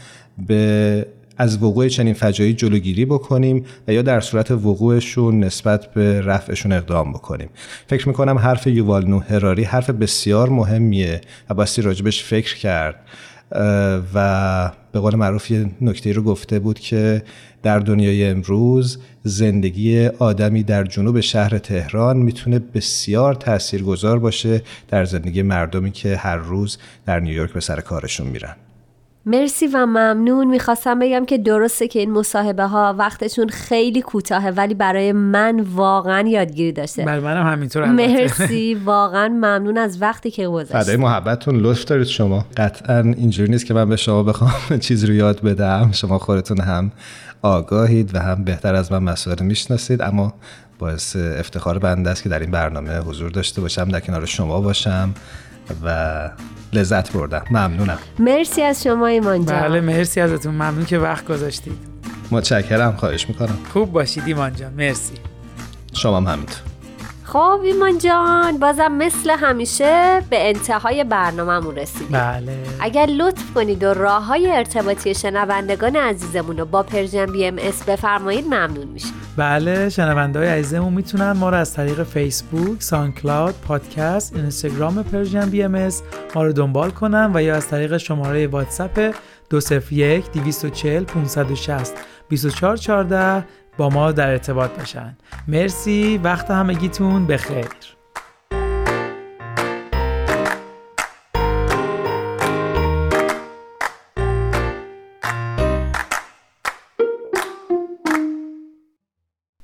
به 0.47 1.07
از 1.37 1.63
وقوع 1.63 1.89
چنین 1.89 2.15
فجایعی 2.15 2.55
جلوگیری 2.55 3.05
بکنیم 3.05 3.65
و 3.89 3.93
یا 3.93 4.03
در 4.03 4.21
صورت 4.21 4.51
وقوعشون 4.51 5.41
نسبت 5.41 5.95
به 5.95 6.21
رفعشون 6.21 6.73
اقدام 6.73 7.13
بکنیم. 7.13 7.49
فکر 7.87 8.09
می‌کنم 8.09 8.39
حرف 8.39 8.67
یووال 8.67 9.07
نو 9.07 9.19
هراری 9.19 9.65
حرف 9.65 9.91
بسیار 9.91 10.49
مهمیه 10.49 11.21
و 11.51 11.55
باستی 11.55 11.83
راجبش 11.83 12.25
فکر 12.25 12.57
کرد 12.57 12.95
و 14.15 14.71
به 14.93 15.01
قول 15.01 15.15
معروف 15.15 15.51
یه 15.51 15.67
نکته 15.81 16.13
رو 16.13 16.23
گفته 16.23 16.59
بود 16.59 16.79
که 16.79 17.23
در 17.63 17.79
دنیای 17.79 18.25
امروز 18.25 18.99
زندگی 19.23 20.07
آدمی 20.07 20.63
در 20.63 20.85
جنوب 20.85 21.21
شهر 21.21 21.59
تهران 21.59 22.17
می‌تونه 22.17 22.59
بسیار 22.59 23.35
تاثیرگذار 23.35 24.19
باشه 24.19 24.63
در 24.89 25.05
زندگی 25.05 25.43
مردمی 25.43 25.91
که 25.91 26.17
هر 26.17 26.37
روز 26.37 26.79
در 27.07 27.21
نیویورک 27.21 27.53
به 27.53 27.61
سر 27.61 27.81
کارشون 27.81 28.27
میرن. 28.27 28.57
مرسی 29.27 29.67
و 29.67 29.87
ممنون. 29.87 30.47
می‌خواستم 30.47 30.99
بگم 30.99 31.25
که 31.25 31.39
درسته 31.39 31.89
که 31.89 31.99
این 31.99 32.13
مصاحبه 32.13 32.65
ها 32.65 32.95
وقتشون 32.99 33.49
خیلی 33.49 34.03
کوتاهه 34.03 34.51
ولی 34.51 34.75
برای 34.75 35.13
من 35.13 35.61
واقعا 35.61 36.29
یادگیری 36.29 36.73
داشته. 36.73 37.05
بر 37.05 37.21
منم 37.21 37.47
همینطور. 37.47 37.85
مرسی. 37.85 38.75
واقعا 38.85 39.29
ممنون 39.29 39.79
از 39.79 40.03
وقتی 40.03 40.31
که 40.31 40.43
فدای 40.43 40.65
گذاشت 40.65 40.99
محبتتون 40.99 41.57
لطف 41.57 41.85
دارید 41.85 42.07
شما. 42.07 42.45
قطعا 42.57 43.01
اینجوری 43.01 43.51
نیست 43.51 43.67
که 43.67 43.75
من 43.75 43.89
به 43.89 43.97
شما 43.97 44.23
بخوام 44.23 44.79
چیز 44.87 45.05
رو 45.05 45.15
یاد 45.15 45.41
بدم. 45.41 45.91
شما 45.93 46.19
خودتون 46.19 46.61
هم 46.61 46.93
آگاهید 47.43 48.15
و 48.15 48.19
هم 48.19 48.45
بهتر 48.45 48.75
از 48.75 48.93
من 48.93 49.03
مسائل 49.03 49.43
می‌شناسید. 49.43 50.03
اما 50.03 50.35
باعث 50.79 51.17
افتخار 51.17 51.79
بنده 51.79 52.11
است 52.11 52.23
که 52.23 52.29
در 52.29 52.39
این 52.39 52.51
برنامه 52.51 52.99
حضور 52.99 53.31
داشته 53.31 53.61
باشم 53.61 53.89
در 53.89 54.01
کنار 54.01 54.27
شما 54.27 54.61
باشم. 54.61 55.15
و 55.85 56.31
لذت 56.73 57.13
بردم. 57.13 57.45
ممنونم. 57.51 57.99
مرسی 58.19 58.63
از 58.63 58.83
شما 58.83 59.07
ایمان 59.07 59.47
جان. 59.47 59.61
بله 59.61 59.81
مرسی 59.81 60.21
ازتون. 60.21 60.55
ممنون 60.55 60.85
که 60.85 60.99
وقت 60.99 61.27
گذاشتید. 61.27 61.79
متشکرم. 62.31 62.97
خواهش 62.97 63.29
می‌کنم. 63.29 63.59
خوب 63.73 63.93
باشید 63.93 64.23
ایمان 64.27 64.57
جان. 64.57 64.73
مرسی. 64.73 65.15
شما 65.93 66.17
هم 66.17 66.27
همینطور. 66.27 66.74
خب 67.25 67.61
ایمان 67.65 67.99
جان 67.99 68.59
بازم 68.59 68.93
مثل 68.93 69.31
همیشه 69.31 70.23
به 70.31 70.49
انتهای 70.49 71.05
برنامهمون 71.05 71.77
رسیدیم. 71.77 72.09
بله. 72.13 72.59
اگر 72.81 73.07
لطف 73.07 73.53
کنید 73.55 73.85
و 73.85 73.95
راه 73.95 74.25
های 74.25 74.53
ارتباطی 74.53 75.15
شنوندگان 75.15 75.97
عزیزمون 75.97 76.59
رو 76.59 76.65
با 76.65 76.83
Persian 76.83 77.27
BMS 77.27 77.85
بفرمایید 77.85 78.47
ممنون 78.47 78.87
میشیم. 78.87 79.13
بله 79.37 79.89
شنونده 79.89 80.39
های 80.39 80.49
عزیزمون 80.49 80.93
می‌تونن 80.93 81.33
ما 81.33 81.51
رو 81.51 81.57
از 81.57 81.75
طریق 81.75 82.03
فیسبوک، 82.03 82.83
سانکلاود، 82.83 83.55
پادکست، 83.69 84.37
اینستاگرام 84.37 85.03
Persian 85.03 85.51
BM 85.51 85.89
ما 86.35 86.43
رو 86.43 86.53
دنبال 86.53 86.91
کنن 86.91 87.31
و 87.35 87.43
یا 87.43 87.55
از 87.55 87.69
طریق 87.69 87.97
شماره 87.97 88.47
واتساپ 88.47 89.15
201 89.51 90.33
240 90.33 91.05
560 91.05 91.95
2414 92.31 93.45
با 93.77 93.89
ما 93.89 94.13
در 94.13 94.31
ارتباط 94.31 94.71
باشن. 94.71 95.17
مرسی 95.49 96.21
وقت 96.25 96.51
همگیتون 96.51 97.27
بخیر. 97.27 97.95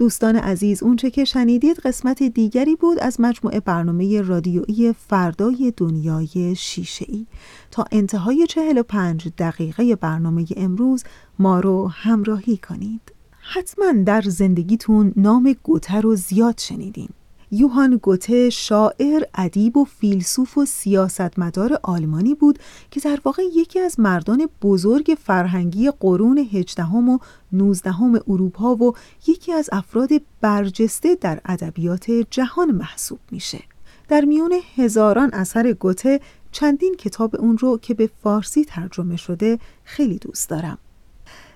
دوستان 0.01 0.37
عزیز 0.37 0.83
اونچه 0.83 1.11
که 1.11 1.25
شنیدید 1.25 1.79
قسمت 1.79 2.23
دیگری 2.23 2.77
بود 2.77 2.99
از 2.99 3.21
مجموعه 3.21 3.61
برنامه 3.61 4.21
رادیویی 4.21 4.93
فردای 4.93 5.73
دنیای 5.77 6.55
شیشه 6.57 7.05
ای 7.09 7.27
تا 7.71 7.85
انتهای 7.93 8.47
45 8.47 9.29
دقیقه 9.39 9.97
برنامه 9.97 10.47
امروز 10.57 11.05
ما 11.39 11.61
رو 11.61 11.89
همراهی 11.89 12.57
کنید. 12.57 13.10
حتما 13.53 13.93
در 13.93 14.23
زندگیتون 14.23 15.13
نام 15.17 15.57
گوته 15.63 16.01
رو 16.01 16.15
زیاد 16.17 16.59
شنیدین 16.59 17.09
یوهان 17.51 17.97
گوته 17.97 18.51
شاعر، 18.51 19.23
ادیب 19.35 19.77
و 19.77 19.85
فیلسوف 19.85 20.59
و 20.59 20.65
سیاستمدار 20.65 21.81
آلمانی 21.83 22.35
بود 22.35 22.59
که 22.91 23.01
در 23.01 23.19
واقع 23.25 23.43
یکی 23.55 23.81
از 23.81 24.01
مردان 24.01 24.49
بزرگ 24.63 25.17
فرهنگی 25.25 25.91
قرون 26.01 26.39
هجدهم 26.39 27.09
و 27.09 27.19
نوزدهم 27.53 28.21
اروپا 28.29 28.75
و 28.75 28.95
یکی 29.27 29.53
از 29.53 29.69
افراد 29.73 30.11
برجسته 30.41 31.15
در 31.15 31.41
ادبیات 31.45 32.11
جهان 32.11 32.71
محسوب 32.71 33.19
میشه. 33.31 33.61
در 34.09 34.25
میون 34.25 34.55
هزاران 34.77 35.31
اثر 35.33 35.73
گوته 35.73 36.21
چندین 36.53 36.95
کتاب 36.95 37.37
اون 37.37 37.59
رو 37.59 37.79
که 37.79 37.95
به 37.95 38.11
فارسی 38.23 38.65
ترجمه 38.65 39.17
شده 39.17 39.59
خیلی 39.85 40.19
دوست 40.19 40.49
دارم. 40.49 40.79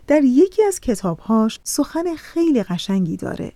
در 0.07 0.25
یکی 0.25 0.65
از 0.65 0.81
کتابهاش 0.81 1.61
سخن 1.65 2.15
خیلی 2.17 2.63
قشنگی 2.63 3.17
داره. 3.17 3.53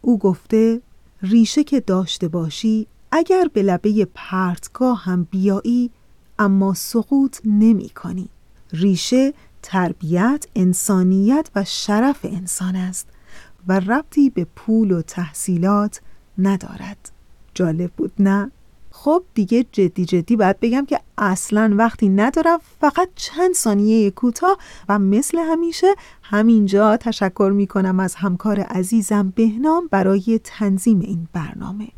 او 0.00 0.18
گفته 0.18 0.80
ریشه 1.22 1.64
که 1.64 1.80
داشته 1.80 2.28
باشی 2.28 2.86
اگر 3.12 3.48
به 3.52 3.62
لبه 3.62 4.08
پرتگاه 4.14 5.04
هم 5.04 5.28
بیایی 5.30 5.90
اما 6.38 6.74
سقوط 6.74 7.38
نمی 7.44 7.88
کنی. 7.88 8.28
ریشه 8.72 9.34
تربیت، 9.62 10.46
انسانیت 10.56 11.50
و 11.54 11.64
شرف 11.64 12.18
انسان 12.24 12.76
است 12.76 13.08
و 13.68 13.80
ربطی 13.80 14.30
به 14.30 14.46
پول 14.56 14.90
و 14.90 15.02
تحصیلات 15.02 16.00
ندارد. 16.38 17.12
جالب 17.54 17.90
بود 17.92 18.12
نه؟ 18.18 18.50
خب 19.04 19.22
دیگه 19.34 19.66
جدی 19.72 20.04
جدی 20.04 20.36
باید 20.36 20.60
بگم 20.60 20.86
که 20.86 21.00
اصلا 21.18 21.74
وقتی 21.78 22.08
ندارم 22.08 22.58
فقط 22.80 23.08
چند 23.16 23.54
ثانیه 23.54 24.10
کوتاه 24.10 24.58
و 24.88 24.98
مثل 24.98 25.38
همیشه 25.38 25.86
همینجا 26.22 26.96
تشکر 26.96 27.52
می 27.54 27.66
کنم 27.66 28.00
از 28.00 28.14
همکار 28.14 28.60
عزیزم 28.60 29.32
بهنام 29.36 29.88
برای 29.90 30.40
تنظیم 30.44 31.00
این 31.00 31.28
برنامه. 31.32 31.88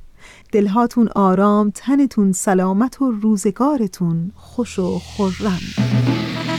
دلهاتون 0.53 1.09
آرام 1.15 1.71
تنتون 1.75 2.33
سلامت 2.33 3.03
و 3.03 3.11
روزگارتون 3.11 4.33
خوش 4.35 4.79
و 4.79 4.99
خرم. 4.99 6.54